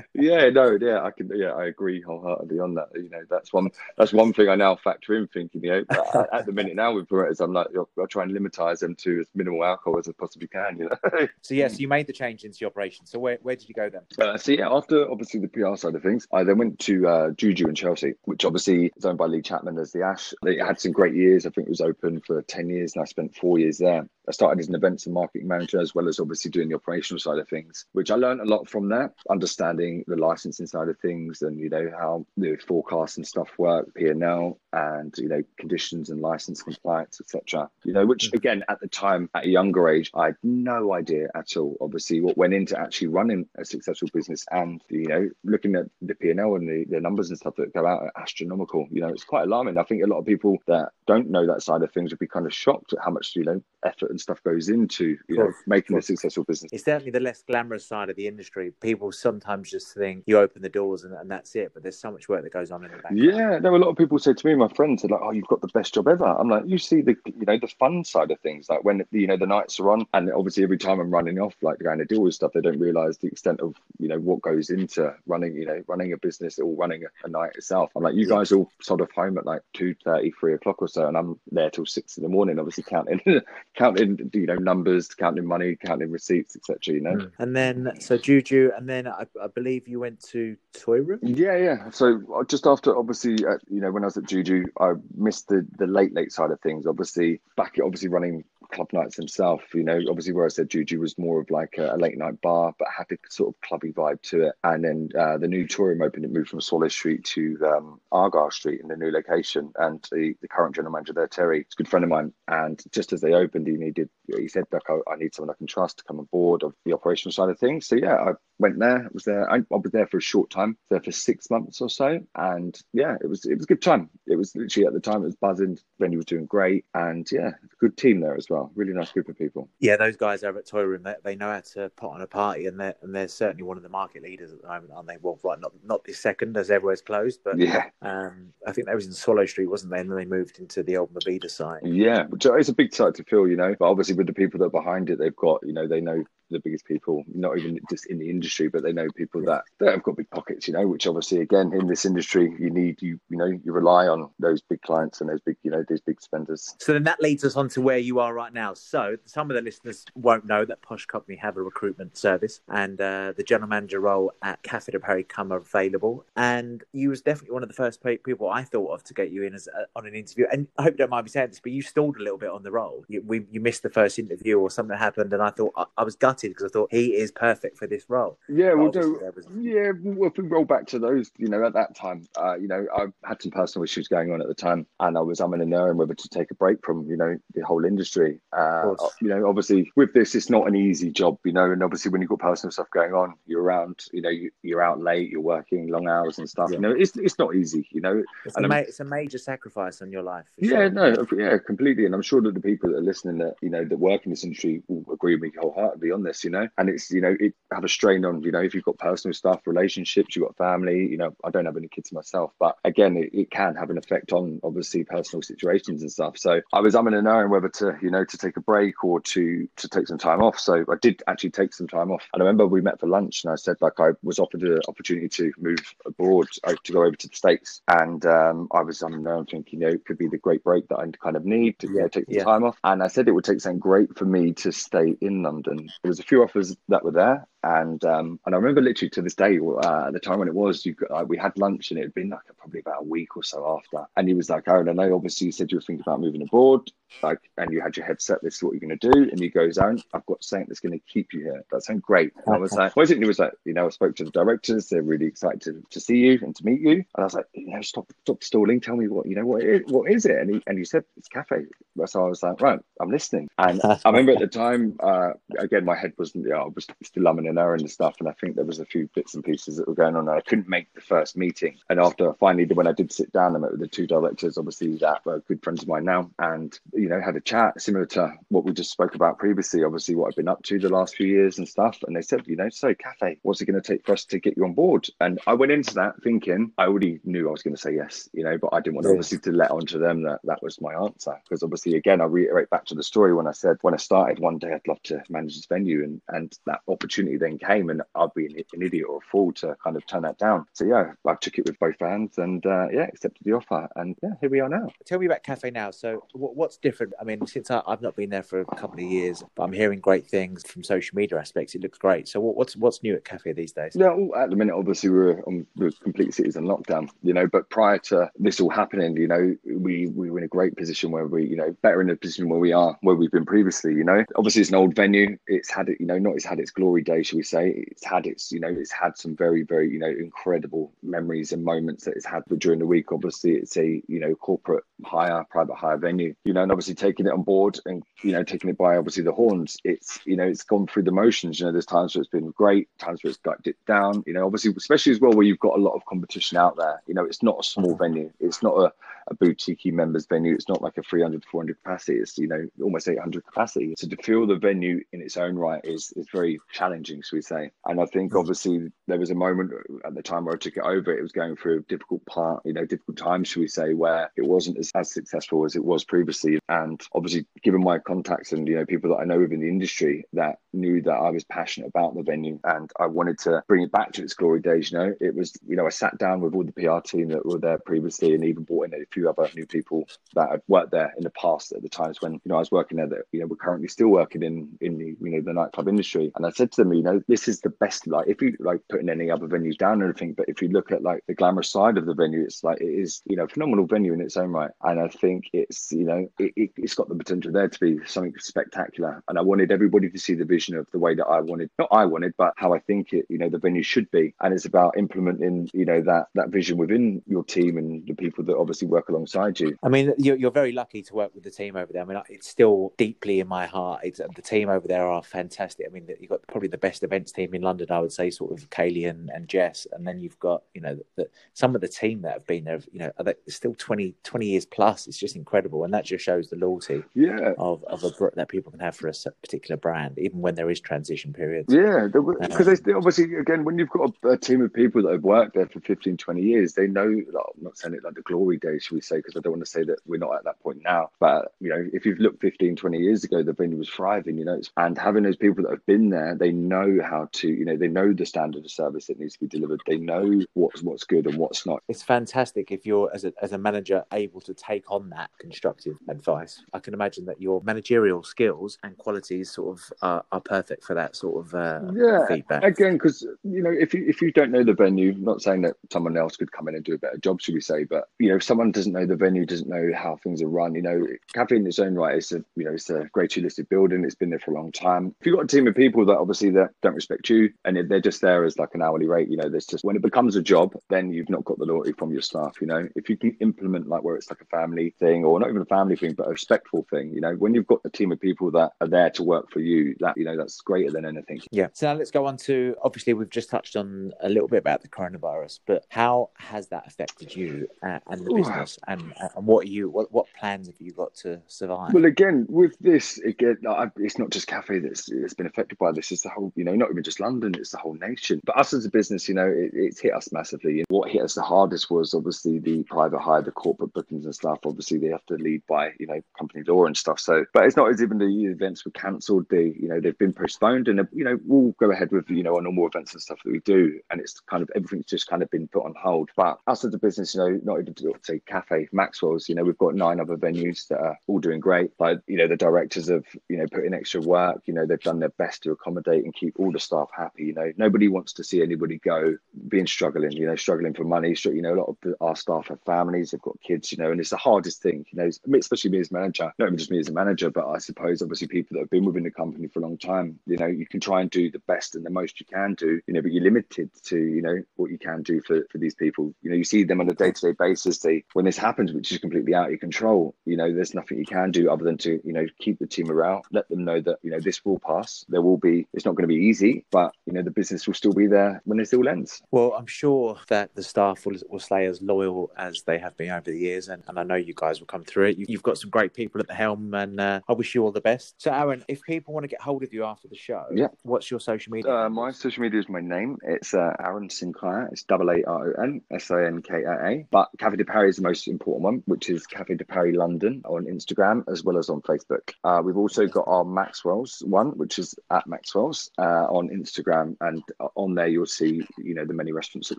yeah, 0.14 0.48
no, 0.50 0.78
yeah, 0.80 1.02
I 1.02 1.10
can, 1.10 1.30
yeah, 1.34 1.52
I 1.52 1.66
agree 1.66 2.00
wholeheartedly 2.02 2.60
on 2.60 2.74
that. 2.74 2.88
You 2.94 3.10
know, 3.10 3.22
that's 3.28 3.52
one, 3.52 3.70
that's 3.96 4.12
one 4.12 4.32
thing 4.32 4.48
I 4.48 4.54
now 4.54 4.76
factor 4.76 5.16
in, 5.16 5.26
thinking, 5.28 5.64
you 5.64 5.70
know, 5.70 6.26
at 6.32 6.46
the 6.46 6.52
minute 6.52 6.76
now 6.76 6.83
with 6.92 7.08
Berettas, 7.08 7.40
I'm 7.40 7.52
like, 7.52 7.68
I'll 7.76 8.06
try 8.06 8.24
and 8.24 8.32
limitize 8.32 8.80
them 8.80 8.94
to 8.96 9.20
as 9.20 9.26
minimal 9.34 9.64
alcohol 9.64 9.98
as 9.98 10.08
I 10.08 10.12
possibly 10.18 10.48
can. 10.48 10.78
You 10.78 10.88
know. 10.88 11.28
so 11.42 11.54
yes, 11.54 11.78
you 11.78 11.88
made 11.88 12.06
the 12.06 12.12
change 12.12 12.44
into 12.44 12.58
your 12.60 12.70
operation. 12.70 13.06
So 13.06 13.18
where, 13.18 13.38
where 13.42 13.56
did 13.56 13.68
you 13.68 13.74
go 13.74 13.88
then? 13.88 14.02
Uh, 14.18 14.36
so 14.36 14.52
yeah, 14.52 14.68
after 14.70 15.10
obviously 15.10 15.40
the 15.40 15.48
PR 15.48 15.76
side 15.76 15.94
of 15.94 16.02
things, 16.02 16.26
I 16.32 16.44
then 16.44 16.58
went 16.58 16.78
to 16.80 17.06
uh, 17.08 17.30
Juju 17.30 17.68
in 17.68 17.74
Chelsea, 17.74 18.14
which 18.24 18.44
obviously 18.44 18.92
is 18.96 19.04
owned 19.04 19.18
by 19.18 19.26
Lee 19.26 19.42
Chapman 19.42 19.76
Leslie 19.76 20.02
Ash. 20.02 20.34
They 20.42 20.56
had 20.56 20.80
some 20.80 20.92
great 20.92 21.14
years. 21.14 21.46
I 21.46 21.50
think 21.50 21.66
it 21.66 21.70
was 21.70 21.80
open 21.80 22.20
for 22.20 22.42
ten 22.42 22.68
years, 22.68 22.94
and 22.94 23.02
I 23.02 23.06
spent 23.06 23.34
four 23.36 23.58
years 23.58 23.78
there. 23.78 24.06
I 24.26 24.32
started 24.32 24.60
as 24.60 24.68
an 24.68 24.74
events 24.74 25.04
and 25.04 25.14
marketing 25.14 25.48
manager, 25.48 25.80
as 25.80 25.94
well 25.94 26.08
as 26.08 26.18
obviously 26.18 26.50
doing 26.50 26.70
the 26.70 26.76
operational 26.76 27.20
side 27.20 27.38
of 27.38 27.48
things, 27.48 27.86
which 27.92 28.10
I 28.10 28.14
learned 28.14 28.40
a 28.40 28.46
lot 28.46 28.68
from 28.68 28.88
there, 28.88 29.12
understanding 29.28 30.02
the 30.06 30.16
licensing 30.16 30.66
side 30.66 30.88
of 30.88 30.98
things 30.98 31.42
and 31.42 31.58
you 31.58 31.68
know 31.68 31.90
how 31.96 32.26
the 32.36 32.56
forecasts 32.56 33.16
and 33.16 33.26
stuff 33.26 33.50
work, 33.58 33.88
and 33.96 34.22
L, 34.22 34.58
and 34.72 35.14
you 35.18 35.28
know 35.28 35.42
conditions 35.58 36.10
and 36.10 36.20
license 36.20 36.62
compliance, 36.74 37.20
etc. 37.20 37.68
You 37.84 37.92
know, 37.92 38.06
which 38.06 38.30
mm. 38.30 38.36
again 38.36 38.64
at 38.68 38.80
the 38.80 38.88
time 38.88 39.30
at 39.34 39.44
a 39.44 39.48
younger 39.48 39.88
age 39.88 40.10
I 40.14 40.26
had 40.26 40.36
no 40.42 40.92
idea 40.92 41.28
at 41.34 41.56
all. 41.56 41.76
Obviously, 41.80 42.20
what 42.20 42.36
went 42.36 42.54
into 42.54 42.78
actually 42.78 43.08
running 43.08 43.46
a 43.56 43.64
successful 43.64 44.08
business 44.12 44.44
and 44.50 44.82
you 44.88 45.06
know 45.06 45.28
looking 45.44 45.74
at 45.76 45.86
the 46.02 46.14
P 46.14 46.30
and 46.30 46.40
L 46.40 46.56
and 46.56 46.68
the, 46.68 46.84
the 46.88 47.00
numbers 47.00 47.30
and 47.30 47.38
stuff 47.38 47.56
that 47.56 47.72
go 47.72 47.86
out 47.86 48.02
are 48.02 48.12
astronomical. 48.20 48.86
You 48.90 49.00
know, 49.00 49.08
it's 49.08 49.24
quite 49.24 49.44
alarming. 49.44 49.78
I 49.78 49.84
think 49.84 50.02
a 50.02 50.06
lot 50.06 50.18
of 50.18 50.26
people 50.26 50.58
that 50.66 50.90
don't 51.06 51.30
know 51.30 51.46
that 51.46 51.62
side 51.62 51.82
of 51.82 51.92
things 51.92 52.10
would 52.10 52.18
be 52.18 52.26
kind 52.26 52.46
of 52.46 52.54
shocked 52.54 52.92
at 52.92 52.98
how 53.04 53.10
much 53.10 53.34
you 53.36 53.44
know 53.44 53.62
effort 53.84 54.10
and 54.10 54.20
stuff 54.20 54.42
goes 54.42 54.68
into 54.68 55.16
you 55.28 55.36
know 55.36 55.52
making 55.66 55.96
a 55.96 56.02
successful 56.02 56.44
business. 56.44 56.72
It's 56.72 56.84
certainly 56.84 57.10
the 57.10 57.20
less 57.20 57.42
glamorous 57.42 57.86
side 57.86 58.10
of 58.10 58.16
the 58.16 58.26
industry. 58.26 58.72
People 58.80 59.12
sometimes 59.12 59.70
just 59.70 59.94
think 59.94 60.24
you 60.26 60.38
open 60.38 60.62
the 60.62 60.68
doors 60.68 61.04
and, 61.04 61.14
and 61.14 61.30
that's 61.30 61.54
it, 61.54 61.72
but 61.74 61.82
there's 61.82 61.98
so 61.98 62.10
much 62.10 62.28
work 62.28 62.42
that 62.42 62.52
goes 62.52 62.70
on 62.70 62.84
in 62.84 62.90
the 62.90 62.96
background. 62.96 63.18
Yeah, 63.18 63.58
no, 63.58 63.74
a 63.74 63.78
lot 63.78 63.88
of 63.88 63.96
people 63.96 64.18
say 64.18 64.34
to 64.34 64.46
me, 64.46 64.54
my 64.54 64.68
friends 64.68 65.04
are 65.04 65.08
like, 65.08 65.20
"Oh, 65.22 65.30
you've 65.30 65.48
got 65.48 65.60
the 65.60 65.68
best 65.68 65.94
job 65.94 66.08
ever." 66.08 66.24
I'm 66.24 66.48
like, 66.48 66.63
"You 66.66 66.78
see 66.78 67.02
the 67.02 67.16
you 67.24 67.46
know 67.46 67.58
the 67.58 67.68
fun 67.68 68.04
side 68.04 68.30
of 68.30 68.40
things. 68.40 68.68
Like 68.68 68.84
when 68.84 69.04
you 69.10 69.26
know 69.26 69.36
the 69.36 69.46
nights 69.46 69.78
are 69.80 69.90
on, 69.90 70.06
and 70.12 70.30
obviously 70.32 70.62
every 70.62 70.78
time 70.78 71.00
I'm 71.00 71.10
running 71.10 71.38
off, 71.38 71.54
like 71.62 71.78
going 71.78 71.98
to 71.98 72.04
deal 72.04 72.22
with 72.22 72.34
stuff, 72.34 72.52
they 72.52 72.60
don't 72.60 72.78
realise 72.78 73.18
the 73.18 73.28
extent 73.28 73.60
of 73.60 73.74
you 73.98 74.08
know 74.08 74.18
what 74.18 74.42
goes 74.42 74.70
into 74.70 75.14
running, 75.26 75.54
you 75.54 75.66
know, 75.66 75.82
running 75.86 76.12
a 76.12 76.16
business 76.16 76.58
or 76.58 76.74
running 76.74 77.04
a, 77.04 77.26
a 77.26 77.30
night 77.30 77.56
itself. 77.56 77.90
I'm 77.96 78.02
like, 78.02 78.14
you 78.14 78.28
guys 78.28 78.52
all 78.52 78.70
sort 78.80 79.00
of 79.00 79.10
home 79.12 79.38
at 79.38 79.46
like 79.46 79.62
two 79.72 79.94
thirty, 80.04 80.32
three 80.38 80.54
o'clock 80.54 80.82
or 80.82 80.88
so, 80.88 81.06
and 81.06 81.16
I'm 81.16 81.38
there 81.50 81.70
till 81.70 81.86
six 81.86 82.16
in 82.16 82.22
the 82.22 82.28
morning, 82.28 82.58
obviously 82.58 82.84
counting, 82.84 83.20
counting, 83.74 84.30
you 84.32 84.46
know, 84.46 84.56
numbers, 84.56 85.08
counting 85.08 85.46
money, 85.46 85.76
counting 85.76 86.10
receipts, 86.10 86.56
etc. 86.56 86.94
You 86.94 87.00
know. 87.00 87.14
Hmm. 87.14 87.42
And 87.42 87.56
then 87.56 87.92
so 88.00 88.16
Juju, 88.16 88.70
and 88.76 88.88
then 88.88 89.06
I, 89.06 89.26
I 89.42 89.46
believe 89.48 89.88
you 89.88 90.00
went 90.00 90.20
to 90.28 90.56
Toy 90.72 91.00
Room. 91.00 91.20
Yeah, 91.22 91.56
yeah. 91.56 91.90
So 91.90 92.20
uh, 92.34 92.44
just 92.44 92.66
after, 92.66 92.96
obviously, 92.96 93.44
uh, 93.44 93.58
you 93.68 93.80
know, 93.80 93.90
when 93.90 94.02
I 94.02 94.06
was 94.06 94.16
at 94.16 94.24
Juju, 94.24 94.64
I 94.80 94.92
missed 95.16 95.48
the 95.48 95.66
the 95.78 95.86
late 95.86 96.14
late 96.14 96.32
side 96.32 96.50
of 96.54 96.60
things. 96.60 96.86
Obviously, 96.86 97.40
back 97.56 97.76
obviously 97.82 98.08
running 98.08 98.44
club 98.72 98.92
nights 98.92 99.16
himself. 99.16 99.62
You 99.74 99.84
know, 99.84 100.00
obviously 100.08 100.32
where 100.32 100.44
I 100.44 100.48
said 100.48 100.70
Juju 100.70 101.00
was 101.00 101.18
more 101.18 101.40
of 101.40 101.50
like 101.50 101.76
a, 101.78 101.96
late 101.96 102.18
night 102.18 102.40
bar, 102.40 102.74
but 102.78 102.88
had 102.96 103.06
a 103.12 103.16
sort 103.30 103.54
of 103.54 103.60
clubby 103.60 103.92
vibe 103.92 104.20
to 104.22 104.48
it. 104.48 104.54
And 104.64 104.84
then 104.84 105.08
uh, 105.18 105.38
the 105.38 105.48
new 105.48 105.66
Toy 105.66 105.86
Room 105.86 106.02
opened. 106.02 106.24
It 106.24 106.32
moved 106.32 106.48
from 106.48 106.60
Swallow 106.60 106.88
Street 106.88 107.24
to 107.24 107.58
um, 107.64 108.00
Argyll 108.12 108.50
Street 108.50 108.80
in 108.80 108.88
the 108.88 108.96
new 108.96 109.10
location. 109.10 109.72
And 109.76 110.06
the, 110.10 110.34
the 110.40 110.48
current 110.48 110.74
general 110.74 110.92
manager 110.92 111.12
there, 111.12 111.28
Terry, 111.28 111.60
is 111.60 111.74
a 111.74 111.76
good 111.76 111.88
friend 111.88 112.04
of 112.04 112.10
mine. 112.10 112.32
And 112.48 112.82
just 112.90 113.12
as 113.12 113.20
they 113.20 113.32
opened, 113.32 113.66
he 113.66 113.74
needed, 113.74 114.08
he 114.26 114.48
said, 114.48 114.64
"Look, 114.72 114.84
I, 114.88 115.12
I 115.12 115.16
need 115.16 115.34
someone 115.34 115.54
I 115.54 115.58
can 115.58 115.66
trust 115.66 115.98
to 115.98 116.04
come 116.04 116.18
on 116.18 116.28
board 116.30 116.62
of 116.62 116.74
the 116.84 116.94
operational 116.94 117.32
side 117.32 117.50
of 117.50 117.58
things." 117.58 117.86
So 117.86 117.96
yeah, 117.96 118.16
I 118.16 118.32
went 118.58 118.78
there. 118.78 119.08
Was 119.12 119.24
there? 119.24 119.50
I, 119.50 119.56
I 119.56 119.62
was 119.70 119.92
there 119.92 120.06
for 120.06 120.18
a 120.18 120.22
short 120.22 120.50
time, 120.50 120.76
there 120.90 121.00
for 121.00 121.12
six 121.12 121.50
months 121.50 121.80
or 121.80 121.90
so. 121.90 122.20
And 122.34 122.78
yeah, 122.92 123.16
it 123.22 123.28
was 123.28 123.44
it 123.44 123.54
was 123.54 123.64
a 123.64 123.68
good 123.68 123.82
time. 123.82 124.10
It 124.26 124.36
was 124.36 124.54
literally 124.54 124.86
at 124.86 124.92
the 124.92 125.00
time 125.00 125.22
it 125.22 125.26
was 125.26 125.36
buzzing. 125.36 125.78
Venue 125.98 126.18
was 126.18 126.26
doing 126.26 126.46
great, 126.46 126.84
and 126.94 127.30
yeah, 127.30 127.50
good 127.78 127.96
team 127.96 128.20
there 128.20 128.36
as 128.36 128.48
well. 128.48 128.70
Really 128.74 128.92
nice 128.92 129.12
group 129.12 129.28
of 129.28 129.38
people. 129.38 129.68
Yeah, 129.78 129.96
those 129.96 130.16
guys 130.16 130.44
over 130.44 130.58
at 130.58 130.66
Toy 130.66 130.82
Room, 130.82 131.02
they, 131.02 131.14
they 131.22 131.36
know 131.36 131.50
how 131.52 131.60
to 131.74 131.90
put 131.90 132.10
on 132.10 132.20
a 132.20 132.26
party, 132.26 132.66
and 132.66 132.78
they're 132.78 132.94
and 133.02 133.14
they're 133.14 133.28
certainly 133.28 133.62
one 133.62 133.76
of 133.76 133.82
the 133.82 133.88
market 133.88 134.22
leaders 134.22 134.52
at 134.52 134.62
the 134.62 134.68
moment, 134.68 134.92
aren't 134.94 135.08
they? 135.08 135.16
Well, 135.20 135.38
right, 135.42 135.60
not 135.60 135.72
not 135.84 136.04
this 136.04 136.18
second 136.18 136.56
as 136.56 136.70
everywhere's 136.70 137.02
closed, 137.02 137.40
but 137.44 137.58
yeah, 137.58 137.84
um, 138.02 138.52
I 138.66 138.72
think 138.72 138.86
that 138.86 138.94
was 138.94 139.06
in 139.06 139.12
Swallow 139.12 139.46
Street, 139.46 139.66
wasn't 139.66 139.92
they? 139.92 140.00
And 140.00 140.10
then 140.10 140.16
they 140.16 140.24
moved 140.24 140.58
into 140.58 140.82
the 140.82 140.96
old 140.96 141.12
Movida 141.12 141.50
site. 141.50 141.84
Yeah, 141.84 142.24
which 142.26 142.46
it's 142.46 142.68
a 142.68 142.74
big 142.74 142.94
site 142.94 143.14
to 143.14 143.24
fill, 143.24 143.48
you 143.48 143.56
know. 143.56 143.74
But 143.78 143.90
obviously, 143.90 144.14
with 144.14 144.26
the 144.26 144.32
people 144.32 144.58
that 144.60 144.66
are 144.66 144.70
behind 144.70 145.10
it, 145.10 145.18
they've 145.18 145.34
got, 145.34 145.60
you 145.64 145.72
know, 145.72 145.86
they 145.86 146.00
know 146.00 146.24
the 146.54 146.60
biggest 146.60 146.86
people, 146.86 147.24
not 147.34 147.58
even 147.58 147.78
just 147.90 148.06
in 148.06 148.18
the 148.18 148.30
industry, 148.30 148.68
but 148.68 148.82
they 148.82 148.92
know 148.92 149.08
people 149.16 149.42
that, 149.44 149.64
that 149.80 149.92
have 149.92 150.02
got 150.02 150.16
big 150.16 150.30
pockets, 150.30 150.66
you 150.66 150.74
know, 150.74 150.86
which 150.86 151.06
obviously 151.06 151.40
again 151.40 151.72
in 151.72 151.86
this 151.86 152.04
industry 152.04 152.54
you 152.58 152.70
need 152.70 153.00
you 153.02 153.18
you 153.28 153.38
know, 153.38 153.46
you 153.46 153.72
rely 153.72 154.06
on 154.06 154.30
those 154.38 154.60
big 154.62 154.80
clients 154.82 155.20
and 155.20 155.30
those 155.30 155.40
big, 155.40 155.56
you 155.62 155.70
know, 155.70 155.84
those 155.88 156.00
big 156.00 156.20
spenders. 156.20 156.74
So 156.78 156.92
then 156.92 157.04
that 157.04 157.20
leads 157.20 157.44
us 157.44 157.56
on 157.56 157.68
to 157.70 157.80
where 157.80 157.98
you 157.98 158.20
are 158.20 158.34
right 158.34 158.52
now. 158.52 158.74
So 158.74 159.16
some 159.24 159.50
of 159.50 159.56
the 159.56 159.62
listeners 159.62 160.04
won't 160.14 160.46
know 160.46 160.64
that 160.64 160.82
Posh 160.82 161.06
Cockney 161.06 161.36
have 161.36 161.56
a 161.56 161.62
recruitment 161.62 162.16
service 162.16 162.60
and 162.68 163.00
uh, 163.00 163.32
the 163.36 163.42
general 163.42 163.68
manager 163.68 164.00
role 164.00 164.32
at 164.42 164.62
Cafe 164.62 164.92
de 164.92 165.00
Paris 165.00 165.24
come 165.28 165.52
available. 165.52 166.24
And 166.36 166.84
you 166.92 167.10
was 167.10 167.22
definitely 167.22 167.54
one 167.54 167.62
of 167.62 167.68
the 167.68 167.74
first 167.74 168.02
people 168.24 168.50
I 168.50 168.62
thought 168.62 168.92
of 168.92 169.04
to 169.04 169.14
get 169.14 169.30
you 169.30 169.42
in 169.42 169.54
as 169.54 169.68
uh, 169.68 169.84
on 169.96 170.06
an 170.06 170.14
interview. 170.14 170.46
And 170.52 170.68
I 170.78 170.82
hope 170.82 170.94
you 170.94 170.98
don't 170.98 171.10
mind 171.10 171.24
me 171.24 171.30
saying 171.30 171.48
this, 171.48 171.60
but 171.60 171.72
you 171.72 171.82
stalled 171.82 172.16
a 172.16 172.22
little 172.22 172.38
bit 172.38 172.50
on 172.50 172.62
the 172.62 172.70
role. 172.70 173.04
You, 173.08 173.22
we, 173.26 173.46
you 173.50 173.60
missed 173.60 173.82
the 173.82 173.90
first 173.90 174.18
interview 174.18 174.58
or 174.58 174.70
something 174.70 174.96
happened, 174.96 175.32
and 175.32 175.42
I 175.42 175.50
thought 175.50 175.72
I, 175.76 175.84
I 175.98 176.04
was 176.04 176.14
gutted 176.14 176.43
because 176.50 176.64
I 176.64 176.68
thought 176.68 176.88
he 176.90 177.14
is 177.14 177.30
perfect 177.30 177.78
for 177.78 177.86
this 177.86 178.04
role. 178.08 178.38
Yeah, 178.48 178.74
we'll 178.74 178.90
do. 178.90 179.20
Was... 179.36 179.46
Yeah, 179.56 179.92
well, 180.02 180.30
if 180.30 180.36
we 180.36 180.46
roll 180.46 180.64
back 180.64 180.86
to 180.88 180.98
those, 180.98 181.30
you 181.38 181.48
know, 181.48 181.64
at 181.64 181.74
that 181.74 181.94
time, 181.94 182.26
uh, 182.38 182.54
you 182.54 182.68
know, 182.68 182.86
I 182.94 183.06
had 183.26 183.42
some 183.42 183.50
personal 183.50 183.84
issues 183.84 184.08
going 184.08 184.32
on 184.32 184.40
at 184.40 184.48
the 184.48 184.54
time, 184.54 184.86
and 185.00 185.16
I 185.16 185.20
was 185.20 185.40
I'm 185.40 185.54
in 185.54 185.60
a 185.60 185.94
whether 185.94 186.14
to 186.14 186.28
take 186.28 186.50
a 186.50 186.54
break 186.54 186.84
from, 186.84 187.08
you 187.08 187.16
know, 187.16 187.36
the 187.54 187.64
whole 187.64 187.84
industry. 187.84 188.40
Uh, 188.52 188.94
you 189.20 189.28
know, 189.28 189.48
obviously 189.48 189.92
with 189.96 190.12
this, 190.14 190.34
it's 190.34 190.50
not 190.50 190.68
an 190.68 190.76
easy 190.76 191.10
job, 191.10 191.38
you 191.44 191.52
know, 191.52 191.70
and 191.70 191.82
obviously 191.82 192.10
when 192.10 192.20
you've 192.20 192.30
got 192.30 192.38
personal 192.38 192.70
stuff 192.70 192.88
going 192.90 193.12
on, 193.12 193.34
you're 193.46 193.62
around, 193.62 194.04
you 194.12 194.22
know, 194.22 194.30
you, 194.30 194.50
are 194.76 194.82
out 194.82 195.00
late, 195.00 195.30
you're 195.30 195.40
working 195.40 195.88
long 195.88 196.08
hours 196.08 196.38
and 196.38 196.48
stuff. 196.48 196.70
Yeah. 196.70 196.76
You 196.76 196.82
know, 196.82 196.90
it's 196.92 197.16
it's 197.16 197.38
not 197.38 197.54
easy, 197.54 197.88
you 197.90 198.00
know. 198.00 198.22
It's, 198.44 198.56
a, 198.56 198.60
ma- 198.60 198.76
it's 198.76 199.00
a 199.00 199.04
major 199.04 199.38
sacrifice 199.38 200.02
on 200.02 200.10
your 200.10 200.22
life. 200.22 200.46
Yeah, 200.56 200.68
sure. 200.68 200.90
no, 200.90 201.26
yeah, 201.36 201.58
completely, 201.58 202.06
and 202.06 202.14
I'm 202.14 202.22
sure 202.22 202.40
that 202.42 202.54
the 202.54 202.60
people 202.60 202.90
that 202.90 202.98
are 202.98 203.02
listening 203.02 203.38
that 203.38 203.56
you 203.60 203.70
know 203.70 203.84
that 203.84 203.98
work 203.98 204.24
in 204.24 204.30
this 204.30 204.44
industry 204.44 204.82
will 204.88 205.12
agree 205.12 205.34
with 205.34 205.42
me 205.42 205.52
wholeheartedly 205.58 206.10
on 206.10 206.22
this, 206.24 206.44
you 206.44 206.50
know, 206.50 206.68
and 206.78 206.88
it's 206.88 207.10
you 207.10 207.20
know 207.20 207.34
it 207.38 207.54
have 207.72 207.84
a 207.84 207.88
strain 207.88 208.24
on 208.24 208.42
you 208.42 208.52
know 208.52 208.60
if 208.60 208.74
you've 208.74 208.84
got 208.84 208.98
personal 208.98 209.34
stuff, 209.34 209.60
relationships, 209.66 210.34
you've 210.34 210.46
got 210.46 210.56
family. 210.56 211.06
You 211.06 211.18
know, 211.18 211.36
I 211.44 211.50
don't 211.50 211.66
have 211.66 211.76
any 211.76 211.88
kids 211.88 212.12
myself, 212.12 212.52
but 212.58 212.76
again, 212.84 213.16
it, 213.16 213.30
it 213.32 213.50
can 213.50 213.74
have 213.76 213.90
an 213.90 213.98
effect 213.98 214.32
on 214.32 214.60
obviously 214.62 215.04
personal 215.04 215.42
situations 215.42 216.02
and 216.02 216.10
stuff. 216.10 216.38
So 216.38 216.60
I 216.72 216.80
was 216.80 216.94
I'm 216.94 217.06
in 217.08 217.14
a 217.14 217.22
knowing 217.22 217.50
whether 217.50 217.68
to 217.68 217.96
you 218.02 218.10
know 218.10 218.24
to 218.24 218.38
take 218.38 218.56
a 218.56 218.60
break 218.60 219.04
or 219.04 219.20
to 219.20 219.68
to 219.76 219.88
take 219.88 220.08
some 220.08 220.18
time 220.18 220.42
off. 220.42 220.58
So 220.58 220.84
I 220.90 220.96
did 221.00 221.22
actually 221.26 221.50
take 221.50 221.74
some 221.74 221.88
time 221.88 222.10
off. 222.10 222.24
And 222.32 222.42
I 222.42 222.46
remember 222.46 222.66
we 222.66 222.80
met 222.80 223.00
for 223.00 223.06
lunch, 223.06 223.44
and 223.44 223.52
I 223.52 223.56
said 223.56 223.76
like 223.80 224.00
I 224.00 224.10
was 224.22 224.38
offered 224.38 224.62
an 224.62 224.80
opportunity 224.88 225.28
to 225.28 225.52
move 225.58 225.78
abroad 226.06 226.48
uh, 226.64 226.74
to 226.84 226.92
go 226.92 227.02
over 227.02 227.16
to 227.16 227.28
the 227.28 227.36
states, 227.36 227.82
and 227.88 228.24
um, 228.26 228.68
I 228.72 228.82
was 228.82 229.02
I'm 229.02 229.24
thinking 229.46 229.80
you 229.80 229.86
know 229.86 229.92
it 229.92 230.04
could 230.04 230.18
be 230.18 230.28
the 230.28 230.38
great 230.38 230.64
break 230.64 230.88
that 230.88 230.98
I 230.98 231.06
kind 231.22 231.36
of 231.36 231.44
need 231.44 231.78
to 231.80 231.88
yeah, 231.92 232.08
take 232.08 232.26
some 232.26 232.34
yeah. 232.34 232.44
time 232.44 232.64
off. 232.64 232.78
And 232.84 233.02
I 233.02 233.08
said 233.08 233.28
it 233.28 233.32
would 233.32 233.44
take 233.44 233.60
something 233.60 233.78
great 233.78 234.16
for 234.16 234.24
me 234.24 234.52
to 234.54 234.72
stay 234.72 235.16
in 235.20 235.42
London. 235.42 235.88
There 236.02 236.10
was 236.14 236.20
a 236.20 236.28
few 236.28 236.42
offers 236.42 236.76
that 236.88 237.04
were 237.04 237.10
there, 237.10 237.48
and 237.64 238.04
um, 238.04 238.38
and 238.44 238.54
I 238.54 238.58
remember 238.58 238.82
literally 238.82 239.10
to 239.10 239.22
this 239.22 239.34
day 239.34 239.58
uh, 239.58 240.04
at 240.06 240.12
the 240.12 240.20
time 240.20 240.38
when 240.38 240.48
it 240.48 240.54
was, 240.54 240.84
you 240.84 240.94
uh, 241.10 241.24
we 241.26 241.38
had 241.38 241.56
lunch 241.58 241.90
and 241.90 241.98
it 241.98 242.02
had 242.02 242.14
been 242.14 242.28
like 242.28 242.42
probably 242.58 242.80
about 242.80 243.00
a 243.00 243.04
week 243.04 243.36
or 243.36 243.42
so 243.42 243.78
after, 243.78 244.06
and 244.16 244.28
he 244.28 244.34
was 244.34 244.50
like, 244.50 244.68
"Aaron, 244.68 244.88
I 244.88 244.92
know 244.92 245.14
obviously 245.14 245.46
you 245.46 245.52
said 245.52 245.72
you 245.72 245.78
were 245.78 245.82
thinking 245.82 246.04
about 246.06 246.20
moving 246.20 246.42
abroad, 246.42 246.90
like, 247.22 247.38
and 247.56 247.72
you 247.72 247.80
had 247.80 247.96
your 247.96 248.04
headset. 248.04 248.42
This 248.42 248.56
is 248.56 248.62
what 248.62 248.72
you're 248.72 248.86
going 248.86 248.98
to 248.98 249.12
do." 249.12 249.30
And 249.30 249.40
he 249.40 249.48
goes, 249.48 249.78
"Aaron, 249.78 250.02
I've 250.12 250.26
got 250.26 250.44
something 250.44 250.66
that's 250.68 250.80
going 250.80 250.92
to 250.92 251.04
keep 251.06 251.32
you 251.32 251.40
here. 251.40 251.64
That 251.72 251.84
sounds 251.84 252.02
great." 252.02 252.32
And 252.46 252.54
I 252.54 252.58
was 252.58 252.72
like, 252.72 252.94
"What 252.96 253.04
is 253.04 253.10
it?" 253.10 253.14
And 253.14 253.24
he 253.24 253.28
was 253.28 253.38
like, 253.38 253.52
"You 253.64 253.72
know, 253.72 253.86
I 253.86 253.90
spoke 253.90 254.14
to 254.16 254.24
the 254.24 254.30
directors. 254.30 254.88
They're 254.90 255.02
really 255.02 255.26
excited 255.26 255.62
to, 255.62 255.82
to 255.90 256.00
see 256.00 256.18
you 256.18 256.38
and 256.42 256.54
to 256.56 256.66
meet 256.66 256.80
you." 256.80 256.92
And 256.92 257.06
I 257.16 257.22
was 257.22 257.34
like, 257.34 257.46
"You 257.54 257.68
know, 257.68 257.80
stop, 257.80 258.12
stop 258.24 258.44
stalling. 258.44 258.80
Tell 258.82 258.96
me 258.96 259.08
what 259.08 259.26
you 259.26 259.36
know. 259.36 259.46
What 259.46 259.62
is, 259.62 259.82
what 259.86 260.10
is 260.10 260.26
it?" 260.26 260.36
And 260.36 260.50
he 260.54 260.62
and 260.66 260.78
he 260.78 260.84
said, 260.84 261.04
"It's 261.16 261.28
cafe." 261.28 261.64
So 262.04 262.26
I 262.26 262.28
was 262.28 262.42
like, 262.42 262.60
"Right, 262.60 262.80
I'm 263.00 263.10
listening." 263.10 263.48
And 263.56 263.80
I 263.82 263.98
remember 264.04 264.32
at 264.32 264.40
the 264.40 264.46
time, 264.46 264.98
uh, 265.02 265.30
again, 265.58 265.86
my 265.86 265.96
head 265.96 266.12
wasn't. 266.18 266.46
Yeah, 266.46 266.56
I 266.56 266.66
was 266.66 266.86
still 267.02 267.22
umming 267.22 267.53
and 267.58 267.84
and 267.84 267.90
stuff, 267.90 268.16
and 268.18 268.28
I 268.28 268.32
think 268.32 268.56
there 268.56 268.64
was 268.64 268.80
a 268.80 268.84
few 268.84 269.08
bits 269.14 269.34
and 269.34 269.44
pieces 269.44 269.76
that 269.76 269.86
were 269.86 269.94
going 269.94 270.16
on. 270.16 270.28
And 270.28 270.36
I 270.36 270.40
couldn't 270.40 270.68
make 270.68 270.92
the 270.94 271.00
first 271.00 271.36
meeting, 271.36 271.78
and 271.88 272.00
after 272.00 272.32
finally, 272.34 272.64
when 272.64 272.86
I 272.86 272.92
did 272.92 273.12
sit 273.12 273.32
down, 273.32 273.54
I 273.54 273.58
met 273.58 273.72
with 273.72 273.80
the 273.80 273.86
two 273.86 274.06
directors, 274.06 274.58
obviously 274.58 274.96
that 274.96 275.24
were 275.24 275.40
good 275.40 275.62
friends 275.62 275.82
of 275.82 275.88
mine 275.88 276.04
now, 276.04 276.30
and 276.38 276.78
you 276.92 277.08
know 277.08 277.20
had 277.20 277.36
a 277.36 277.40
chat 277.40 277.80
similar 277.80 278.06
to 278.06 278.32
what 278.48 278.64
we 278.64 278.72
just 278.72 278.90
spoke 278.90 279.14
about 279.14 279.38
previously. 279.38 279.84
Obviously, 279.84 280.14
what 280.14 280.28
I've 280.28 280.36
been 280.36 280.48
up 280.48 280.62
to 280.64 280.78
the 280.78 280.88
last 280.88 281.16
few 281.16 281.26
years 281.26 281.58
and 281.58 281.68
stuff, 281.68 281.98
and 282.06 282.16
they 282.16 282.22
said, 282.22 282.42
you 282.46 282.56
know, 282.56 282.68
so 282.70 282.94
cafe, 282.94 283.38
what's 283.42 283.60
it 283.60 283.66
going 283.66 283.80
to 283.80 283.86
take 283.86 284.04
for 284.04 284.12
us 284.12 284.24
to 284.26 284.38
get 284.38 284.56
you 284.56 284.64
on 284.64 284.74
board? 284.74 285.06
And 285.20 285.38
I 285.46 285.54
went 285.54 285.72
into 285.72 285.94
that 285.94 286.22
thinking 286.22 286.72
I 286.78 286.84
already 286.84 287.20
knew 287.24 287.48
I 287.48 287.52
was 287.52 287.62
going 287.62 287.76
to 287.76 287.80
say 287.80 287.94
yes, 287.94 288.28
you 288.32 288.44
know, 288.44 288.58
but 288.58 288.70
I 288.72 288.80
didn't 288.80 288.96
want 288.96 289.06
yes. 289.06 289.12
obviously 289.12 289.38
to 289.38 289.52
let 289.52 289.70
on 289.70 289.86
to 289.86 289.98
them 289.98 290.22
that 290.22 290.40
that 290.44 290.62
was 290.62 290.80
my 290.80 290.94
answer 290.94 291.40
because 291.44 291.62
obviously, 291.62 291.96
again, 291.96 292.20
I 292.20 292.24
reiterate 292.24 292.70
back 292.70 292.86
to 292.86 292.94
the 292.94 293.02
story 293.02 293.34
when 293.34 293.46
I 293.46 293.52
said 293.52 293.76
when 293.82 293.94
I 293.94 293.98
started 293.98 294.38
one 294.38 294.58
day 294.58 294.72
I'd 294.72 294.88
love 294.88 295.02
to 295.04 295.22
manage 295.28 295.56
this 295.56 295.66
venue, 295.66 296.04
and 296.04 296.20
and 296.28 296.56
that 296.66 296.80
opportunity 296.88 297.36
then 297.44 297.58
came, 297.58 297.90
and 297.90 298.02
I'd 298.14 298.34
be 298.34 298.46
an, 298.46 298.54
an 298.72 298.82
idiot 298.82 299.06
or 299.08 299.18
a 299.18 299.30
fool 299.30 299.52
to 299.54 299.76
kind 299.82 299.96
of 299.96 300.06
turn 300.06 300.22
that 300.22 300.38
down. 300.38 300.66
So 300.72 300.84
yeah, 300.84 301.12
I 301.26 301.34
took 301.34 301.58
it 301.58 301.66
with 301.66 301.78
both 301.78 301.98
hands 302.00 302.38
and 302.38 302.64
uh, 302.66 302.88
yeah, 302.92 303.02
accepted 303.02 303.44
the 303.44 303.52
offer. 303.52 303.88
And 303.96 304.16
yeah, 304.22 304.30
here 304.40 304.50
we 304.50 304.60
are 304.60 304.68
now. 304.68 304.88
Tell 305.04 305.18
me 305.18 305.26
about 305.26 305.42
Cafe 305.42 305.70
now. 305.70 305.90
So 305.90 306.26
what's 306.32 306.76
different? 306.76 307.12
I 307.20 307.24
mean, 307.24 307.46
since 307.46 307.70
I, 307.70 307.82
have 307.88 308.02
not 308.02 308.16
been 308.16 308.30
there 308.30 308.42
for 308.42 308.60
a 308.60 308.76
couple 308.76 308.96
of 308.96 309.10
years, 309.10 309.42
but 309.54 309.64
I'm 309.64 309.72
hearing 309.72 310.00
great 310.00 310.26
things 310.26 310.66
from 310.66 310.82
social 310.82 311.16
media 311.16 311.38
aspects. 311.38 311.74
It 311.74 311.82
looks 311.82 311.98
great. 311.98 312.28
So 312.28 312.40
what's 312.40 312.76
what's 312.76 313.02
new 313.02 313.14
at 313.14 313.24
Cafe 313.24 313.52
these 313.52 313.72
days? 313.72 313.94
Yeah, 313.94 314.14
well, 314.14 314.42
at 314.42 314.50
the 314.50 314.56
minute, 314.56 314.74
obviously 314.74 315.10
we're 315.10 315.40
on 315.42 315.66
the 315.76 315.92
complete 316.02 316.34
cities 316.34 316.56
in 316.56 316.64
lockdown, 316.64 317.08
you 317.22 317.32
know. 317.32 317.46
But 317.46 317.70
prior 317.70 317.98
to 317.98 318.30
this 318.38 318.60
all 318.60 318.70
happening, 318.70 319.16
you 319.16 319.28
know, 319.28 319.56
we 319.64 320.08
we 320.08 320.30
were 320.30 320.38
in 320.38 320.44
a 320.44 320.48
great 320.48 320.76
position 320.76 321.10
where 321.10 321.26
we, 321.26 321.46
you 321.46 321.56
know, 321.56 321.74
better 321.82 322.00
in 322.00 322.10
a 322.10 322.16
position 322.16 322.48
where 322.48 322.60
we 322.60 322.72
are 322.72 322.96
where 323.02 323.14
we've 323.14 323.30
been 323.30 323.46
previously. 323.46 323.94
You 323.94 324.04
know, 324.04 324.24
obviously 324.36 324.62
it's 324.62 324.70
an 324.70 324.76
old 324.76 324.94
venue. 324.94 325.36
It's 325.46 325.70
had 325.70 325.88
it, 325.88 325.98
you 326.00 326.06
know, 326.06 326.18
not 326.18 326.34
it's 326.34 326.44
had 326.44 326.58
its 326.58 326.70
glory 326.70 327.02
days, 327.02 327.28
shall 327.42 327.60
we 327.60 327.70
say? 327.70 327.84
It's 327.90 328.04
had 328.04 328.26
its, 328.26 328.52
you 328.52 328.60
know, 328.60 328.68
it's 328.68 328.92
had 328.92 329.16
some 329.16 329.36
very 329.36 329.62
very 329.62 329.90
you 329.90 329.98
know 329.98 330.08
incredible 330.08 330.92
memories 331.02 331.52
and 331.52 331.64
moments 331.64 332.04
that 332.04 332.16
it's 332.16 332.26
had 332.26 332.42
during 332.58 332.78
the 332.78 332.86
week. 332.86 333.12
Obviously, 333.12 333.52
it's 333.52 333.76
a 333.76 334.02
you 334.06 334.20
know 334.20 334.34
corporate 334.34 334.84
hire, 335.04 335.44
private 335.50 335.74
hire 335.74 335.96
venue. 335.96 336.34
You 336.44 336.52
know, 336.52 336.62
and 336.62 336.72
obviously 336.72 336.94
taking 336.94 337.26
it 337.26 337.32
on 337.32 337.42
board 337.42 337.78
and 337.86 338.02
you 338.22 338.32
know 338.32 338.44
taking 338.44 338.70
it 338.70 338.78
by 338.78 338.96
obviously 338.96 339.24
the 339.24 339.32
horns. 339.32 339.78
It's 339.84 340.20
you 340.24 340.36
know 340.36 340.44
it's 340.44 340.64
gone 340.64 340.86
through 340.86 341.04
the 341.04 341.12
motions. 341.12 341.58
You 341.58 341.66
know, 341.66 341.72
there's 341.72 341.86
times 341.86 342.14
where 342.14 342.22
it's 342.22 342.30
been 342.30 342.50
great, 342.50 342.88
times 342.98 343.22
where 343.22 343.30
it's 343.30 343.38
got 343.38 343.62
dipped 343.62 343.86
down. 343.86 344.22
You 344.26 344.34
know, 344.34 344.46
obviously 344.46 344.72
especially 344.76 345.12
as 345.12 345.20
well 345.20 345.32
where 345.32 345.46
you've 345.46 345.58
got 345.58 345.78
a 345.78 345.82
lot 345.82 345.94
of 345.94 346.04
competition 346.06 346.58
out 346.58 346.76
there. 346.76 347.02
You 347.06 347.14
know, 347.14 347.24
it's 347.24 347.42
not 347.42 347.60
a 347.60 347.62
small 347.62 347.94
mm-hmm. 347.94 348.02
venue. 348.02 348.32
It's 348.40 348.62
not 348.62 348.76
a 348.76 348.92
a 349.28 349.34
boutique 349.34 349.86
members 349.86 350.26
venue. 350.26 350.54
It's 350.54 350.68
not 350.68 350.82
like 350.82 350.98
a 350.98 351.02
300, 351.02 351.44
400 351.44 351.82
capacity. 351.82 352.18
It's, 352.18 352.36
you 352.38 352.48
know, 352.48 352.68
almost 352.82 353.08
800 353.08 353.44
capacity. 353.44 353.94
So 353.98 354.08
to 354.08 354.16
fill 354.16 354.46
the 354.46 354.56
venue 354.56 355.02
in 355.12 355.22
its 355.22 355.36
own 355.36 355.56
right 355.56 355.80
is, 355.84 356.12
is 356.16 356.26
very 356.32 356.60
challenging, 356.72 357.22
should 357.24 357.36
we 357.36 357.42
say. 357.42 357.70
And 357.86 358.00
I 358.00 358.06
think 358.06 358.32
mm. 358.32 358.40
obviously 358.40 358.90
there 359.06 359.18
was 359.18 359.30
a 359.30 359.34
moment 359.34 359.72
at 360.04 360.14
the 360.14 360.22
time 360.22 360.44
where 360.44 360.54
I 360.54 360.58
took 360.58 360.76
it 360.76 360.82
over, 360.82 361.16
it 361.16 361.22
was 361.22 361.32
going 361.32 361.56
through 361.56 361.78
a 361.78 361.82
difficult 361.82 362.24
part, 362.26 362.62
you 362.64 362.72
know, 362.72 362.84
difficult 362.84 363.16
time, 363.16 363.44
should 363.44 363.60
we 363.60 363.68
say, 363.68 363.94
where 363.94 364.30
it 364.36 364.46
wasn't 364.46 364.78
as, 364.78 364.90
as 364.94 365.12
successful 365.12 365.64
as 365.64 365.76
it 365.76 365.84
was 365.84 366.04
previously. 366.04 366.58
And 366.68 367.00
obviously, 367.14 367.46
given 367.62 367.82
my 367.82 367.98
contacts 367.98 368.52
and, 368.52 368.66
you 368.66 368.76
know, 368.76 368.86
people 368.86 369.10
that 369.10 369.22
I 369.22 369.24
know 369.24 369.38
within 369.38 369.60
the 369.60 369.68
industry 369.68 370.24
that 370.32 370.58
knew 370.72 371.02
that 371.02 371.12
I 371.12 371.30
was 371.30 371.44
passionate 371.44 371.88
about 371.88 372.14
the 372.14 372.22
venue 372.22 372.58
and 372.64 372.90
I 372.98 373.06
wanted 373.06 373.38
to 373.40 373.62
bring 373.68 373.82
it 373.82 373.92
back 373.92 374.12
to 374.12 374.22
its 374.22 374.34
glory 374.34 374.60
days, 374.60 374.90
you 374.90 374.98
know, 374.98 375.14
it 375.20 375.34
was, 375.34 375.52
you 375.66 375.76
know, 375.76 375.86
I 375.86 375.90
sat 375.90 376.18
down 376.18 376.40
with 376.40 376.54
all 376.54 376.64
the 376.64 376.72
PR 376.72 377.00
team 377.00 377.28
that 377.28 377.46
were 377.46 377.58
there 377.58 377.78
previously 377.78 378.34
and 378.34 378.44
even 378.44 378.64
brought 378.64 378.86
in 378.86 378.94
a 378.94 379.06
few 379.12 379.28
other 379.28 379.48
new 379.54 379.66
people 379.66 380.08
that 380.34 380.50
had 380.50 380.62
worked 380.68 380.90
there 380.90 381.12
in 381.16 381.24
the 381.24 381.30
past 381.30 381.72
at 381.72 381.82
the 381.82 381.88
times 381.88 382.20
when, 382.20 382.34
you 382.34 382.40
know, 382.46 382.56
I 382.56 382.60
was 382.60 382.70
working 382.70 382.98
there 382.98 383.08
that, 383.08 383.24
you 383.32 383.40
know, 383.40 383.46
we're 383.46 383.56
currently 383.56 383.88
still 383.88 384.08
working 384.08 384.42
in, 384.42 384.76
in 384.80 384.98
the, 384.98 385.16
you 385.20 385.30
know, 385.30 385.40
the 385.40 385.52
nightclub 385.52 385.88
industry. 385.88 386.32
And 386.34 386.46
I 386.46 386.50
said 386.50 386.72
to 386.72 386.82
them, 386.82 386.92
you 386.92 387.02
know, 387.04 387.22
this 387.28 387.46
is 387.46 387.60
the 387.60 387.70
best, 387.70 388.06
like, 388.06 388.26
if 388.26 388.42
you 388.42 388.56
like 388.58 388.80
putting 388.88 389.08
any 389.08 389.30
other 389.30 389.46
venues 389.46 389.78
down 389.78 390.02
or 390.02 390.06
anything, 390.06 390.32
but 390.32 390.48
if 390.48 390.60
you 390.60 390.68
look 390.68 390.90
at 390.90 391.02
like 391.02 391.22
the 391.28 391.34
glamorous 391.34 391.70
side 391.70 391.96
of 391.96 392.06
the 392.06 392.14
venue, 392.14 392.42
it's 392.42 392.64
like, 392.64 392.80
it 392.80 392.86
is, 392.86 393.22
you 393.26 393.36
know, 393.36 393.46
phenomenal 393.46 393.86
venue 393.86 394.12
in 394.12 394.20
its 394.20 394.36
own 394.36 394.50
right. 394.50 394.70
And 394.82 395.00
I 395.00 395.08
think 395.08 395.50
it's, 395.52 395.92
you 395.92 396.04
know, 396.04 396.28
it, 396.38 396.70
it's 396.76 396.94
got 396.94 397.08
the 397.08 397.14
potential 397.14 397.52
there 397.52 397.68
to 397.68 397.80
be 397.80 397.98
something 398.06 398.34
spectacular. 398.38 399.22
And 399.28 399.38
I 399.38 399.42
wanted 399.42 399.70
everybody 399.70 400.10
to 400.10 400.18
see 400.18 400.34
the 400.34 400.44
vision 400.44 400.76
of 400.76 400.86
the 400.92 400.98
way 400.98 401.14
that 401.14 401.26
I 401.26 401.40
wanted, 401.40 401.70
not 401.78 401.88
I 401.92 402.04
wanted, 402.06 402.34
but 402.36 402.54
how 402.56 402.74
I 402.74 402.80
think 402.80 403.12
it, 403.12 403.26
you 403.28 403.38
know, 403.38 403.48
the 403.48 403.58
venue 403.58 403.82
should 403.82 404.10
be. 404.10 404.34
And 404.40 404.52
it's 404.52 404.64
about 404.64 404.98
implementing, 404.98 405.70
you 405.72 405.84
know, 405.84 406.00
that, 406.02 406.26
that 406.34 406.48
vision 406.48 406.76
within 406.76 407.22
your 407.26 407.44
team 407.44 407.78
and 407.78 408.06
the 408.06 408.14
people 408.14 408.44
that 408.44 408.56
obviously 408.56 408.88
work 408.88 409.08
alongside 409.08 409.60
you. 409.60 409.76
I 409.82 409.88
mean, 409.88 410.14
you're, 410.18 410.36
you're 410.36 410.50
very 410.50 410.72
lucky 410.72 411.02
to 411.02 411.14
work 411.14 411.34
with 411.34 411.44
the 411.44 411.50
team 411.50 411.76
over 411.76 411.92
there. 411.92 412.02
I 412.02 412.04
mean, 412.04 412.20
it's 412.28 412.48
still 412.48 412.92
deeply 412.96 413.40
in 413.40 413.48
my 413.48 413.66
heart. 413.66 414.00
It's, 414.04 414.20
the 414.34 414.42
team 414.42 414.68
over 414.68 414.88
there 414.88 415.06
are 415.06 415.22
fantastic. 415.22 415.86
I 415.86 415.92
mean, 415.92 416.08
you've 416.20 416.30
got 416.30 416.46
probably 416.46 416.68
the 416.68 416.78
best 416.78 416.93
events 417.02 417.32
team 417.32 417.54
in 417.54 417.62
London, 417.62 417.88
I 417.90 418.00
would 418.00 418.12
say, 418.12 418.30
sort 418.30 418.52
of 418.52 418.68
Kaylee 418.70 419.08
and, 419.08 419.30
and 419.30 419.48
Jess. 419.48 419.86
And 419.92 420.06
then 420.06 420.20
you've 420.20 420.38
got, 420.38 420.62
you 420.74 420.80
know, 420.80 420.98
the, 421.16 421.28
some 421.52 421.74
of 421.74 421.80
the 421.80 421.88
team 421.88 422.22
that 422.22 422.32
have 422.32 422.46
been 422.46 422.64
there, 422.64 422.80
you 422.92 423.00
know, 423.00 423.10
are 423.18 423.34
still 423.48 423.74
20, 423.74 424.14
20 424.22 424.46
years 424.46 424.66
plus. 424.66 425.06
It's 425.06 425.18
just 425.18 425.36
incredible. 425.36 425.84
And 425.84 425.92
that 425.94 426.04
just 426.04 426.24
shows 426.24 426.48
the 426.48 426.56
loyalty 426.56 427.02
yeah. 427.14 427.52
of, 427.58 427.84
of 427.84 428.04
a, 428.04 428.10
that 428.36 428.48
people 428.48 428.70
can 428.70 428.80
have 428.80 428.96
for 428.96 429.08
a 429.08 429.14
particular 429.42 429.76
brand, 429.76 430.18
even 430.18 430.40
when 430.40 430.54
there 430.54 430.70
is 430.70 430.80
transition 430.80 431.32
periods. 431.32 431.72
Yeah, 431.72 432.08
because 432.08 432.68
um, 432.68 432.96
obviously, 432.96 433.34
again, 433.36 433.64
when 433.64 433.78
you've 433.78 433.90
got 433.90 434.14
a, 434.22 434.28
a, 434.30 434.38
team 434.38 434.62
of 434.62 434.72
people 434.72 435.02
that 435.02 435.12
have 435.12 435.22
worked 435.22 435.54
there 435.54 435.66
for 435.66 435.80
15, 435.80 436.16
20 436.16 436.42
years, 436.42 436.74
they 436.74 436.86
know, 436.86 437.06
like, 437.06 437.44
I'm 437.56 437.62
not 437.62 437.78
saying 437.78 437.94
it 437.94 438.04
like 438.04 438.14
the 438.14 438.22
glory 438.22 438.58
days, 438.58 438.84
should 438.84 438.94
we 438.94 439.00
say, 439.00 439.16
because 439.16 439.36
I 439.36 439.40
don't 439.40 439.52
want 439.52 439.64
to 439.64 439.70
say 439.70 439.84
that 439.84 439.98
we're 440.06 440.18
not 440.18 440.34
at 440.34 440.44
that 440.44 440.60
point 440.60 440.82
now. 440.82 441.10
But, 441.20 441.54
you 441.60 441.70
know, 441.70 441.88
if 441.92 442.04
you've 442.04 442.18
looked 442.18 442.40
15, 442.40 442.76
20 442.76 442.98
years 442.98 443.24
ago, 443.24 443.42
the 443.42 443.52
venue 443.52 443.78
was 443.78 443.88
thriving, 443.88 444.38
you 444.38 444.44
know, 444.44 444.60
and 444.76 444.98
having 444.98 445.22
those 445.22 445.36
people 445.36 445.64
that 445.64 445.70
have 445.70 445.86
been 445.86 446.10
there, 446.10 446.34
they 446.34 446.52
know 446.52 446.83
how 447.02 447.28
to, 447.32 447.48
you 447.48 447.64
know, 447.64 447.76
they 447.76 447.88
know 447.88 448.12
the 448.12 448.26
standard 448.26 448.64
of 448.64 448.70
service 448.70 449.06
that 449.06 449.18
needs 449.18 449.34
to 449.34 449.40
be 449.40 449.46
delivered. 449.46 449.80
They 449.86 449.98
know 449.98 450.42
what's 450.54 450.82
what's 450.82 451.04
good 451.04 451.26
and 451.26 451.36
what's 451.36 451.66
not. 451.66 451.82
It's 451.88 452.02
fantastic 452.02 452.70
if 452.70 452.86
you're, 452.86 453.10
as 453.14 453.24
a, 453.24 453.32
as 453.42 453.52
a 453.52 453.58
manager, 453.58 454.04
able 454.12 454.40
to 454.42 454.54
take 454.54 454.90
on 454.90 455.10
that 455.10 455.30
constructive 455.38 455.96
advice. 456.08 456.62
I 456.72 456.78
can 456.78 456.94
imagine 456.94 457.24
that 457.26 457.40
your 457.40 457.62
managerial 457.62 458.22
skills 458.22 458.78
and 458.82 458.96
qualities 458.96 459.50
sort 459.50 459.78
of 459.78 459.92
are, 460.02 460.24
are 460.32 460.40
perfect 460.40 460.84
for 460.84 460.94
that 460.94 461.16
sort 461.16 461.46
of 461.46 461.54
uh, 461.54 461.80
yeah. 461.94 462.26
feedback. 462.26 462.64
Again, 462.64 462.94
because, 462.94 463.26
you 463.42 463.62
know, 463.62 463.70
if 463.70 463.92
you, 463.94 464.04
if 464.06 464.22
you 464.22 464.32
don't 464.32 464.50
know 464.50 464.64
the 464.64 464.72
venue, 464.72 465.14
not 465.14 465.42
saying 465.42 465.62
that 465.62 465.76
someone 465.92 466.16
else 466.16 466.36
could 466.36 466.52
come 466.52 466.68
in 466.68 466.74
and 466.74 466.84
do 466.84 466.94
a 466.94 466.98
better 466.98 467.18
job, 467.18 467.40
should 467.40 467.54
we 467.54 467.60
say, 467.60 467.84
but, 467.84 468.08
you 468.18 468.28
know, 468.28 468.36
if 468.36 468.42
someone 468.42 468.72
doesn't 468.72 468.92
know 468.92 469.06
the 469.06 469.16
venue, 469.16 469.44
doesn't 469.44 469.68
know 469.68 469.90
how 469.94 470.16
things 470.16 470.42
are 470.42 470.48
run, 470.48 470.74
you 470.74 470.82
know, 470.82 471.06
Cafe 471.34 471.56
in 471.56 471.66
its 471.66 471.78
own 471.78 471.94
right, 471.94 472.16
it's 472.16 472.32
a, 472.32 472.44
you 472.56 472.64
know, 472.64 472.72
it's 472.72 472.90
a 472.90 473.04
great 473.12 473.34
listed 473.36 473.68
building. 473.68 474.04
It's 474.04 474.14
been 474.14 474.30
there 474.30 474.38
for 474.38 474.52
a 474.52 474.54
long 474.54 474.70
time. 474.70 475.14
If 475.20 475.26
you've 475.26 475.36
got 475.36 475.44
a 475.44 475.48
team 475.48 475.66
of 475.66 475.74
people 475.74 476.06
that 476.06 476.16
obviously 476.16 476.50
that 476.50 476.70
don't 476.82 476.94
respect 476.94 477.28
you 477.28 477.50
and 477.64 477.78
they're 477.88 478.00
just 478.00 478.20
there 478.20 478.44
as 478.44 478.58
like 478.58 478.70
an 478.74 478.82
hourly 478.82 479.06
rate, 479.06 479.28
you 479.28 479.36
know, 479.36 479.48
there's 479.48 479.66
just 479.66 479.84
when 479.84 479.96
it 479.96 480.02
becomes 480.02 480.36
a 480.36 480.42
job, 480.42 480.74
then 480.90 481.12
you've 481.12 481.30
not 481.30 481.44
got 481.44 481.58
the 481.58 481.64
loyalty 481.64 481.92
from 481.92 482.12
your 482.12 482.22
staff. 482.22 482.56
You 482.60 482.66
know, 482.66 482.88
if 482.94 483.08
you 483.08 483.16
can 483.16 483.36
implement 483.40 483.88
like 483.88 484.02
where 484.02 484.16
it's 484.16 484.30
like 484.30 484.40
a 484.40 484.46
family 484.46 484.94
thing 484.98 485.24
or 485.24 485.40
not 485.40 485.48
even 485.48 485.62
a 485.62 485.66
family 485.66 485.96
thing, 485.96 486.14
but 486.14 486.26
a 486.26 486.30
respectful 486.30 486.86
thing, 486.90 487.12
you 487.12 487.20
know, 487.20 487.34
when 487.34 487.54
you've 487.54 487.66
got 487.66 487.80
a 487.84 487.90
team 487.90 488.12
of 488.12 488.20
people 488.20 488.50
that 488.52 488.72
are 488.80 488.88
there 488.88 489.10
to 489.10 489.22
work 489.22 489.50
for 489.50 489.60
you, 489.60 489.94
that 490.00 490.16
you 490.16 490.24
know, 490.24 490.36
that's 490.36 490.60
greater 490.60 490.90
than 490.90 491.06
anything. 491.06 491.40
Yeah. 491.50 491.68
So 491.72 491.86
now 491.86 491.98
let's 491.98 492.10
go 492.10 492.26
on 492.26 492.36
to 492.38 492.76
obviously 492.82 493.14
we've 493.14 493.30
just 493.30 493.50
touched 493.50 493.76
on 493.76 494.12
a 494.20 494.28
little 494.28 494.48
bit 494.48 494.58
about 494.58 494.82
the 494.82 494.88
coronavirus, 494.88 495.60
but 495.66 495.84
how 495.88 496.30
has 496.38 496.68
that 496.68 496.86
affected 496.86 497.34
you 497.34 497.68
uh, 497.82 497.98
and 498.08 498.26
the 498.26 498.32
Ooh. 498.32 498.36
business, 498.36 498.78
and 498.86 499.14
and 499.18 499.46
what 499.46 499.66
are 499.66 499.70
you 499.70 499.88
what 499.88 500.12
what 500.12 500.26
plans 500.38 500.66
have 500.66 500.80
you 500.80 500.92
got 500.92 501.14
to 501.16 501.40
survive? 501.46 501.92
Well, 501.92 502.04
again, 502.04 502.46
with 502.48 502.76
this, 502.80 503.18
again, 503.18 503.58
it's 503.96 504.18
not 504.18 504.30
just 504.30 504.46
cafe 504.46 504.78
that's, 504.80 505.08
that's 505.10 505.34
been 505.34 505.46
affected 505.46 505.78
by 505.78 505.92
this. 505.92 506.12
It's 506.12 506.22
the 506.22 506.28
whole, 506.28 506.52
you 506.56 506.63
know, 506.64 506.74
not 506.74 506.90
even 506.90 507.02
just 507.02 507.20
London, 507.20 507.54
it's 507.54 507.70
the 507.70 507.78
whole 507.78 507.94
nation. 507.94 508.40
But 508.44 508.58
us 508.58 508.72
as 508.72 508.84
a 508.84 508.90
business, 508.90 509.28
you 509.28 509.34
know, 509.34 509.46
it, 509.46 509.70
it's 509.72 510.00
hit 510.00 510.14
us 510.14 510.32
massively. 510.32 510.78
And 510.78 510.86
what 510.88 511.10
hit 511.10 511.22
us 511.22 511.34
the 511.34 511.42
hardest 511.42 511.90
was 511.90 512.14
obviously 512.14 512.58
the 512.58 512.82
private 512.84 513.20
hire, 513.20 513.42
the 513.42 513.50
corporate 513.50 513.92
bookings 513.92 514.24
and 514.24 514.34
stuff. 514.34 514.60
Obviously, 514.64 514.98
they 514.98 515.08
have 515.08 515.24
to 515.26 515.34
lead 515.34 515.62
by, 515.68 515.92
you 515.98 516.06
know, 516.06 516.20
company 516.38 516.64
law 516.66 516.86
and 516.86 516.96
stuff. 516.96 517.20
So, 517.20 517.44
but 517.52 517.64
it's 517.64 517.76
not 517.76 517.90
as 517.90 518.02
even 518.02 518.18
the 518.18 518.46
events 518.46 518.84
were 518.84 518.90
cancelled. 518.92 519.46
They, 519.50 519.74
you 519.78 519.88
know, 519.88 520.00
they've 520.00 520.18
been 520.18 520.32
postponed 520.32 520.88
and, 520.88 521.06
you 521.12 521.24
know, 521.24 521.38
we'll 521.44 521.74
go 521.78 521.90
ahead 521.90 522.12
with, 522.12 522.28
you 522.30 522.42
know, 522.42 522.56
our 522.56 522.62
normal 522.62 522.86
events 522.86 523.12
and 523.12 523.22
stuff 523.22 523.38
that 523.44 523.50
we 523.50 523.60
do. 523.60 524.00
And 524.10 524.20
it's 524.20 524.40
kind 524.40 524.62
of 524.62 524.70
everything's 524.74 525.06
just 525.06 525.26
kind 525.26 525.42
of 525.42 525.50
been 525.50 525.68
put 525.68 525.84
on 525.84 525.94
hold. 526.00 526.30
But 526.36 526.58
us 526.66 526.84
as 526.84 526.94
a 526.94 526.98
business, 526.98 527.34
you 527.34 527.40
know, 527.40 527.60
not 527.62 527.80
even 527.80 527.94
to 527.94 528.14
say 528.22 528.40
cafe, 528.46 528.88
Maxwell's, 528.92 529.48
you 529.48 529.54
know, 529.54 529.64
we've 529.64 529.78
got 529.78 529.94
nine 529.94 530.20
other 530.20 530.36
venues 530.36 530.88
that 530.88 531.00
are 531.00 531.18
all 531.26 531.38
doing 531.38 531.60
great. 531.60 531.90
But, 531.98 532.22
you 532.26 532.36
know, 532.36 532.48
the 532.48 532.56
directors 532.56 533.08
have, 533.08 533.24
you 533.48 533.58
know, 533.58 533.66
put 533.70 533.84
in 533.84 533.94
extra 533.94 534.20
work. 534.20 534.62
You 534.66 534.74
know, 534.74 534.86
they've 534.86 535.00
done 535.00 535.18
their 535.18 535.30
best 535.30 535.62
to 535.62 535.72
accommodate 535.72 536.24
and 536.24 536.34
keep 536.34 536.53
all 536.56 536.72
the 536.72 536.80
staff 536.80 537.10
happy. 537.16 537.44
You 537.44 537.54
know, 537.54 537.72
nobody 537.76 538.08
wants 538.08 538.32
to 538.34 538.44
see 538.44 538.62
anybody 538.62 538.98
go 538.98 539.36
being 539.68 539.86
struggling. 539.86 540.32
You 540.32 540.46
know, 540.46 540.56
struggling 540.56 540.94
for 540.94 541.04
money. 541.04 541.36
You 541.44 541.62
know, 541.62 541.74
a 541.74 541.80
lot 541.80 541.96
of 542.04 542.14
our 542.20 542.36
staff 542.36 542.68
have 542.68 542.80
families, 542.82 543.30
they've 543.30 543.40
got 543.40 543.60
kids. 543.60 543.92
You 543.92 543.98
know, 543.98 544.10
and 544.10 544.20
it's 544.20 544.30
the 544.30 544.36
hardest 544.36 544.82
thing. 544.82 545.04
You 545.10 545.18
know, 545.18 545.58
especially 545.58 545.90
me 545.90 546.00
as 546.00 546.12
manager, 546.12 546.52
not 546.58 546.74
just 546.74 546.90
me 546.90 546.98
as 546.98 547.08
a 547.08 547.12
manager, 547.12 547.50
but 547.50 547.68
I 547.68 547.78
suppose 547.78 548.22
obviously 548.22 548.48
people 548.48 548.74
that 548.74 548.80
have 548.80 548.90
been 548.90 549.04
within 549.04 549.24
the 549.24 549.30
company 549.30 549.68
for 549.68 549.80
a 549.80 549.82
long 549.82 549.98
time. 549.98 550.38
You 550.46 550.56
know, 550.56 550.66
you 550.66 550.86
can 550.86 551.00
try 551.00 551.20
and 551.20 551.30
do 551.30 551.50
the 551.50 551.60
best 551.60 551.94
and 551.94 552.04
the 552.04 552.10
most 552.10 552.40
you 552.40 552.46
can 552.46 552.74
do. 552.74 553.00
You 553.06 553.14
know, 553.14 553.22
but 553.22 553.32
you're 553.32 553.44
limited 553.44 553.90
to 554.04 554.18
you 554.18 554.42
know 554.42 554.62
what 554.76 554.90
you 554.90 554.98
can 554.98 555.22
do 555.22 555.40
for 555.40 555.66
for 555.70 555.78
these 555.78 555.94
people. 555.94 556.34
You 556.42 556.50
know, 556.50 556.56
you 556.56 556.64
see 556.64 556.84
them 556.84 557.00
on 557.00 557.08
a 557.08 557.14
day 557.14 557.32
to 557.32 557.40
day 557.40 557.52
basis. 557.58 557.98
They 557.98 558.24
when 558.32 558.44
this 558.44 558.58
happens, 558.58 558.92
which 558.92 559.12
is 559.12 559.18
completely 559.18 559.54
out 559.54 559.66
of 559.66 559.70
your 559.70 559.78
control. 559.78 560.34
You 560.44 560.56
know, 560.56 560.72
there's 560.72 560.94
nothing 560.94 561.18
you 561.18 561.26
can 561.26 561.50
do 561.50 561.70
other 561.70 561.84
than 561.84 561.98
to 561.98 562.20
you 562.24 562.32
know 562.32 562.46
keep 562.58 562.78
the 562.78 562.86
team 562.86 563.10
around, 563.10 563.44
let 563.50 563.68
them 563.68 563.84
know 563.84 564.00
that 564.00 564.18
you 564.22 564.30
know 564.30 564.40
this 564.40 564.64
will 564.64 564.78
pass. 564.78 565.24
There 565.28 565.42
will 565.42 565.58
be. 565.58 565.86
It's 565.92 566.04
not 566.04 566.14
going 566.14 566.28
to 566.28 566.34
be 566.34 566.43
easy, 566.44 566.84
but 566.90 567.12
you 567.26 567.32
know 567.32 567.42
the 567.42 567.50
business 567.50 567.86
will 567.86 567.94
still 567.94 568.12
be 568.12 568.26
there 568.26 568.60
when 568.64 568.80
it 568.80 568.86
still 568.86 569.08
ends. 569.08 569.42
Well, 569.50 569.72
I'm 569.72 569.86
sure 569.86 570.38
that 570.48 570.74
the 570.74 570.82
staff 570.82 571.26
will, 571.26 571.36
will 571.48 571.60
stay 571.60 571.86
as 571.86 572.02
loyal 572.02 572.50
as 572.56 572.82
they 572.82 572.98
have 572.98 573.16
been 573.16 573.30
over 573.30 573.50
the 573.50 573.58
years, 573.58 573.88
and, 573.88 574.02
and 574.08 574.18
I 574.18 574.22
know 574.22 574.34
you 574.34 574.54
guys 574.54 574.80
will 574.80 574.86
come 574.86 575.04
through 575.04 575.26
it. 575.26 575.38
You, 575.38 575.56
have 575.56 575.62
got 575.62 575.78
some 575.78 575.90
great 575.90 576.14
people 576.14 576.40
at 576.40 576.48
the 576.48 576.54
helm, 576.54 576.94
and 576.94 577.20
uh, 577.20 577.40
I 577.48 577.52
wish 577.52 577.74
you 577.74 577.82
all 577.82 577.92
the 577.92 578.00
best. 578.00 578.34
So, 578.38 578.52
Aaron, 578.52 578.84
if 578.88 579.02
people 579.02 579.34
want 579.34 579.44
to 579.44 579.48
get 579.48 579.60
hold 579.60 579.82
of 579.82 579.92
you 579.92 580.04
after 580.04 580.28
the 580.28 580.36
show, 580.36 580.64
yeah, 580.74 580.88
what's 581.02 581.30
your 581.30 581.40
social 581.40 581.72
media? 581.72 581.92
Uh, 581.92 582.08
my 582.08 582.30
social 582.30 582.62
media 582.62 582.80
is 582.80 582.88
my 582.88 583.00
name. 583.00 583.38
It's 583.42 583.74
uh, 583.74 583.94
Aaron 583.98 584.30
Sinclair. 584.30 584.88
It's 584.92 585.04
double 585.04 585.30
A 585.30 585.42
R 585.44 585.74
O 585.78 585.82
N 585.82 586.00
S 586.10 586.30
I 586.30 586.44
N 586.44 586.62
K 586.62 586.82
A 586.82 587.06
A. 587.06 587.26
But 587.30 587.48
Cafe 587.58 587.76
de 587.76 587.84
Paris 587.84 588.14
is 588.14 588.16
the 588.16 588.28
most 588.28 588.48
important 588.48 588.84
one, 588.84 589.02
which 589.06 589.30
is 589.30 589.46
Cafe 589.46 589.74
de 589.74 589.84
Paris 589.84 590.16
London 590.16 590.62
on 590.64 590.84
Instagram 590.86 591.44
as 591.48 591.64
well 591.64 591.78
as 591.78 591.88
on 591.88 592.02
Facebook. 592.02 592.52
Uh, 592.62 592.80
we've 592.84 592.96
also 592.96 593.26
got 593.26 593.44
our 593.46 593.64
Maxwell's 593.64 594.42
one, 594.44 594.76
which 594.78 594.98
is 594.98 595.14
at 595.30 595.46
Maxwell's 595.46 596.10
uh, 596.18 596.33
on 596.34 596.68
Instagram, 596.68 597.36
and 597.40 597.62
on 597.94 598.14
there 598.14 598.26
you'll 598.26 598.46
see 598.46 598.86
you 598.98 599.14
know 599.14 599.24
the 599.24 599.32
many 599.32 599.52
restaurants 599.52 599.88
that 599.88 599.98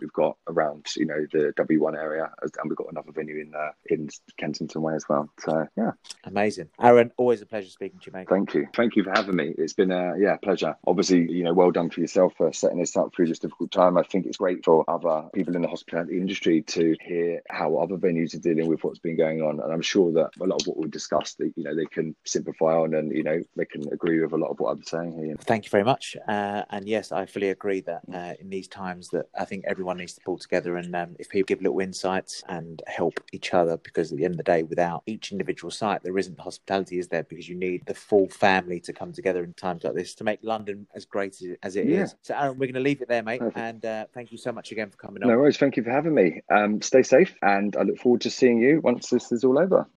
we've 0.00 0.12
got 0.12 0.36
around 0.48 0.86
you 0.96 1.06
know 1.06 1.26
the 1.32 1.52
W1 1.56 1.96
area, 1.96 2.30
and 2.42 2.68
we've 2.68 2.76
got 2.76 2.90
another 2.90 3.12
venue 3.12 3.40
in 3.40 3.54
uh, 3.54 3.70
in 3.86 4.08
Kensington 4.36 4.82
Way 4.82 4.94
as 4.94 5.08
well. 5.08 5.30
So 5.40 5.66
yeah, 5.76 5.92
amazing, 6.24 6.68
Aaron. 6.80 7.12
Always 7.16 7.42
a 7.42 7.46
pleasure 7.46 7.70
speaking 7.70 8.00
to 8.00 8.06
you, 8.06 8.12
mate. 8.12 8.28
Thank 8.28 8.54
you, 8.54 8.66
thank 8.74 8.96
you 8.96 9.04
for 9.04 9.10
having 9.10 9.36
me. 9.36 9.54
It's 9.58 9.72
been 9.72 9.92
a 9.92 10.14
yeah 10.18 10.36
pleasure. 10.36 10.76
Obviously, 10.86 11.30
you 11.30 11.44
know, 11.44 11.52
well 11.52 11.70
done 11.70 11.90
for 11.90 12.00
yourself 12.00 12.34
for 12.36 12.52
setting 12.52 12.78
this 12.78 12.96
up 12.96 13.14
through 13.14 13.28
this 13.28 13.38
difficult 13.38 13.70
time. 13.70 13.98
I 13.98 14.02
think 14.02 14.26
it's 14.26 14.38
great 14.38 14.64
for 14.64 14.84
other 14.88 15.28
people 15.34 15.56
in 15.56 15.62
the 15.62 15.68
hospitality 15.68 16.18
industry 16.18 16.62
to 16.62 16.96
hear 17.00 17.42
how 17.50 17.76
other 17.76 17.96
venues 17.96 18.34
are 18.34 18.40
dealing 18.40 18.68
with 18.68 18.84
what's 18.84 18.98
been 18.98 19.16
going 19.16 19.42
on, 19.42 19.60
and 19.60 19.72
I'm 19.72 19.82
sure 19.82 20.12
that 20.12 20.30
a 20.40 20.46
lot 20.46 20.62
of 20.62 20.66
what 20.66 20.76
we 20.78 20.88
discussed, 20.88 21.40
you 21.40 21.64
know, 21.64 21.74
they 21.74 21.86
can 21.86 22.14
simplify 22.24 22.74
on, 22.74 22.94
and 22.94 23.12
you 23.12 23.22
know, 23.22 23.42
they 23.56 23.64
can 23.64 23.90
agree 23.92 24.20
with 24.20 24.32
a 24.32 24.36
lot 24.36 24.50
of 24.50 24.60
what 24.60 24.70
I'm 24.70 24.82
saying 24.82 25.18
here. 25.18 25.36
Thank 25.40 25.64
you 25.64 25.70
very 25.70 25.84
much. 25.84 26.15
Uh, 26.28 26.64
and 26.70 26.88
yes, 26.88 27.12
I 27.12 27.26
fully 27.26 27.50
agree 27.50 27.80
that 27.82 28.02
uh, 28.12 28.34
in 28.40 28.50
these 28.50 28.68
times 28.68 29.08
that 29.10 29.26
I 29.38 29.44
think 29.44 29.64
everyone 29.66 29.98
needs 29.98 30.14
to 30.14 30.20
pull 30.24 30.38
together, 30.38 30.76
and 30.76 30.94
um, 30.94 31.16
if 31.18 31.28
people 31.28 31.46
give 31.46 31.62
little 31.62 31.80
insights 31.80 32.42
and 32.48 32.82
help 32.86 33.20
each 33.32 33.54
other, 33.54 33.76
because 33.76 34.12
at 34.12 34.18
the 34.18 34.24
end 34.24 34.34
of 34.34 34.38
the 34.38 34.44
day, 34.44 34.62
without 34.62 35.02
each 35.06 35.32
individual 35.32 35.70
site, 35.70 36.02
there 36.02 36.18
isn't 36.18 36.38
hospitality, 36.38 36.98
is 36.98 37.08
there? 37.08 37.22
Because 37.22 37.48
you 37.48 37.56
need 37.56 37.84
the 37.86 37.94
full 37.94 38.28
family 38.28 38.80
to 38.80 38.92
come 38.92 39.12
together 39.12 39.44
in 39.44 39.52
times 39.54 39.84
like 39.84 39.94
this 39.94 40.14
to 40.16 40.24
make 40.24 40.40
London 40.42 40.86
as 40.94 41.04
great 41.04 41.40
as 41.62 41.76
it 41.76 41.86
yeah. 41.86 42.02
is. 42.02 42.14
So, 42.22 42.34
Aaron, 42.34 42.58
we're 42.58 42.66
going 42.66 42.74
to 42.74 42.80
leave 42.80 43.02
it 43.02 43.08
there, 43.08 43.22
mate. 43.22 43.40
Perfect. 43.40 43.58
And 43.58 43.84
uh, 43.84 44.06
thank 44.14 44.32
you 44.32 44.38
so 44.38 44.52
much 44.52 44.72
again 44.72 44.90
for 44.90 44.96
coming 44.96 45.22
on. 45.22 45.28
No 45.28 45.38
worries. 45.38 45.56
Thank 45.56 45.76
you 45.76 45.82
for 45.82 45.90
having 45.90 46.14
me. 46.14 46.40
Um, 46.50 46.80
stay 46.82 47.02
safe, 47.02 47.34
and 47.42 47.76
I 47.76 47.82
look 47.82 47.98
forward 47.98 48.22
to 48.22 48.30
seeing 48.30 48.58
you 48.58 48.80
once 48.80 49.10
this 49.10 49.32
is 49.32 49.44
all 49.44 49.58
over. 49.58 49.88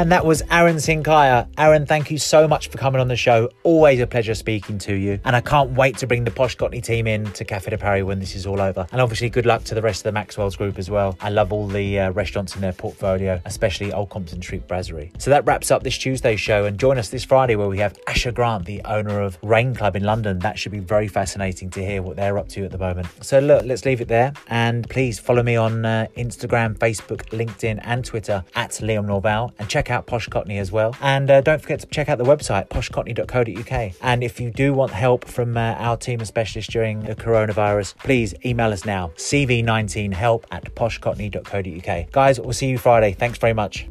And 0.00 0.12
that 0.12 0.24
was 0.24 0.42
Aaron 0.50 0.76
Sinkaya. 0.76 1.46
Aaron, 1.58 1.84
thank 1.84 2.10
you 2.10 2.16
so 2.16 2.48
much 2.48 2.68
for 2.68 2.78
coming 2.78 3.02
on 3.02 3.08
the 3.08 3.16
show. 3.16 3.50
Always 3.64 4.00
a 4.00 4.06
pleasure 4.06 4.34
speaking 4.34 4.78
to 4.78 4.94
you. 4.94 5.20
And 5.26 5.36
I 5.36 5.42
can't 5.42 5.72
wait 5.72 5.98
to 5.98 6.06
bring 6.06 6.24
the 6.24 6.30
Posh 6.30 6.54
Cockney 6.54 6.80
team 6.80 7.06
in 7.06 7.30
to 7.32 7.44
Cafe 7.44 7.68
de 7.68 7.76
Paris 7.76 8.04
when 8.04 8.18
this 8.18 8.34
is 8.34 8.46
all 8.46 8.62
over. 8.62 8.86
And 8.92 9.02
obviously, 9.02 9.28
good 9.28 9.44
luck 9.44 9.62
to 9.64 9.74
the 9.74 9.82
rest 9.82 10.00
of 10.00 10.04
the 10.04 10.12
Maxwell's 10.12 10.56
group 10.56 10.78
as 10.78 10.88
well. 10.88 11.18
I 11.20 11.28
love 11.28 11.52
all 11.52 11.66
the 11.66 12.00
uh, 12.00 12.12
restaurants 12.12 12.54
in 12.54 12.62
their 12.62 12.72
portfolio, 12.72 13.42
especially 13.44 13.92
Old 13.92 14.08
Compton 14.08 14.40
Street 14.40 14.66
Brasserie. 14.66 15.12
So 15.18 15.28
that 15.28 15.44
wraps 15.44 15.70
up 15.70 15.82
this 15.82 15.98
Tuesday 15.98 16.34
show. 16.34 16.64
And 16.64 16.78
join 16.78 16.96
us 16.96 17.10
this 17.10 17.24
Friday 17.24 17.56
where 17.56 17.68
we 17.68 17.76
have 17.80 17.98
Asher 18.06 18.32
Grant, 18.32 18.64
the 18.64 18.80
owner 18.86 19.20
of 19.20 19.36
Rain 19.42 19.74
Club 19.74 19.96
in 19.96 20.04
London. 20.04 20.38
That 20.38 20.58
should 20.58 20.72
be 20.72 20.78
very 20.78 21.08
fascinating 21.08 21.68
to 21.72 21.84
hear 21.84 22.00
what 22.00 22.16
they're 22.16 22.38
up 22.38 22.48
to 22.48 22.64
at 22.64 22.70
the 22.70 22.78
moment. 22.78 23.08
So 23.20 23.38
look, 23.38 23.66
let's 23.66 23.84
leave 23.84 24.00
it 24.00 24.08
there. 24.08 24.32
And 24.46 24.88
please 24.88 25.18
follow 25.18 25.42
me 25.42 25.56
on 25.56 25.84
uh, 25.84 26.06
Instagram, 26.16 26.78
Facebook, 26.78 27.26
LinkedIn, 27.38 27.80
and 27.82 28.02
Twitter 28.02 28.42
at 28.54 28.70
Liam 28.70 29.04
Norval. 29.04 29.52
And 29.58 29.68
check 29.68 29.89
out 29.90 30.06
Posh 30.06 30.28
Cockney 30.28 30.58
as 30.58 30.72
well. 30.72 30.96
And 31.00 31.30
uh, 31.30 31.40
don't 31.40 31.60
forget 31.60 31.80
to 31.80 31.86
check 31.86 32.08
out 32.08 32.18
the 32.18 32.24
website, 32.24 32.68
poshcockney.co.uk. 32.68 33.92
And 34.00 34.24
if 34.24 34.40
you 34.40 34.50
do 34.50 34.72
want 34.72 34.92
help 34.92 35.26
from 35.26 35.56
uh, 35.56 35.74
our 35.78 35.96
team 35.96 36.20
of 36.20 36.26
specialists 36.26 36.72
during 36.72 37.00
the 37.00 37.14
coronavirus, 37.14 37.96
please 37.98 38.34
email 38.44 38.72
us 38.72 38.84
now, 38.84 39.12
cv19help 39.16 40.44
at 40.50 40.74
poshcockney.co.uk. 40.74 42.10
Guys, 42.12 42.40
we'll 42.40 42.52
see 42.52 42.68
you 42.68 42.78
Friday. 42.78 43.12
Thanks 43.12 43.38
very 43.38 43.54
much. 43.54 43.88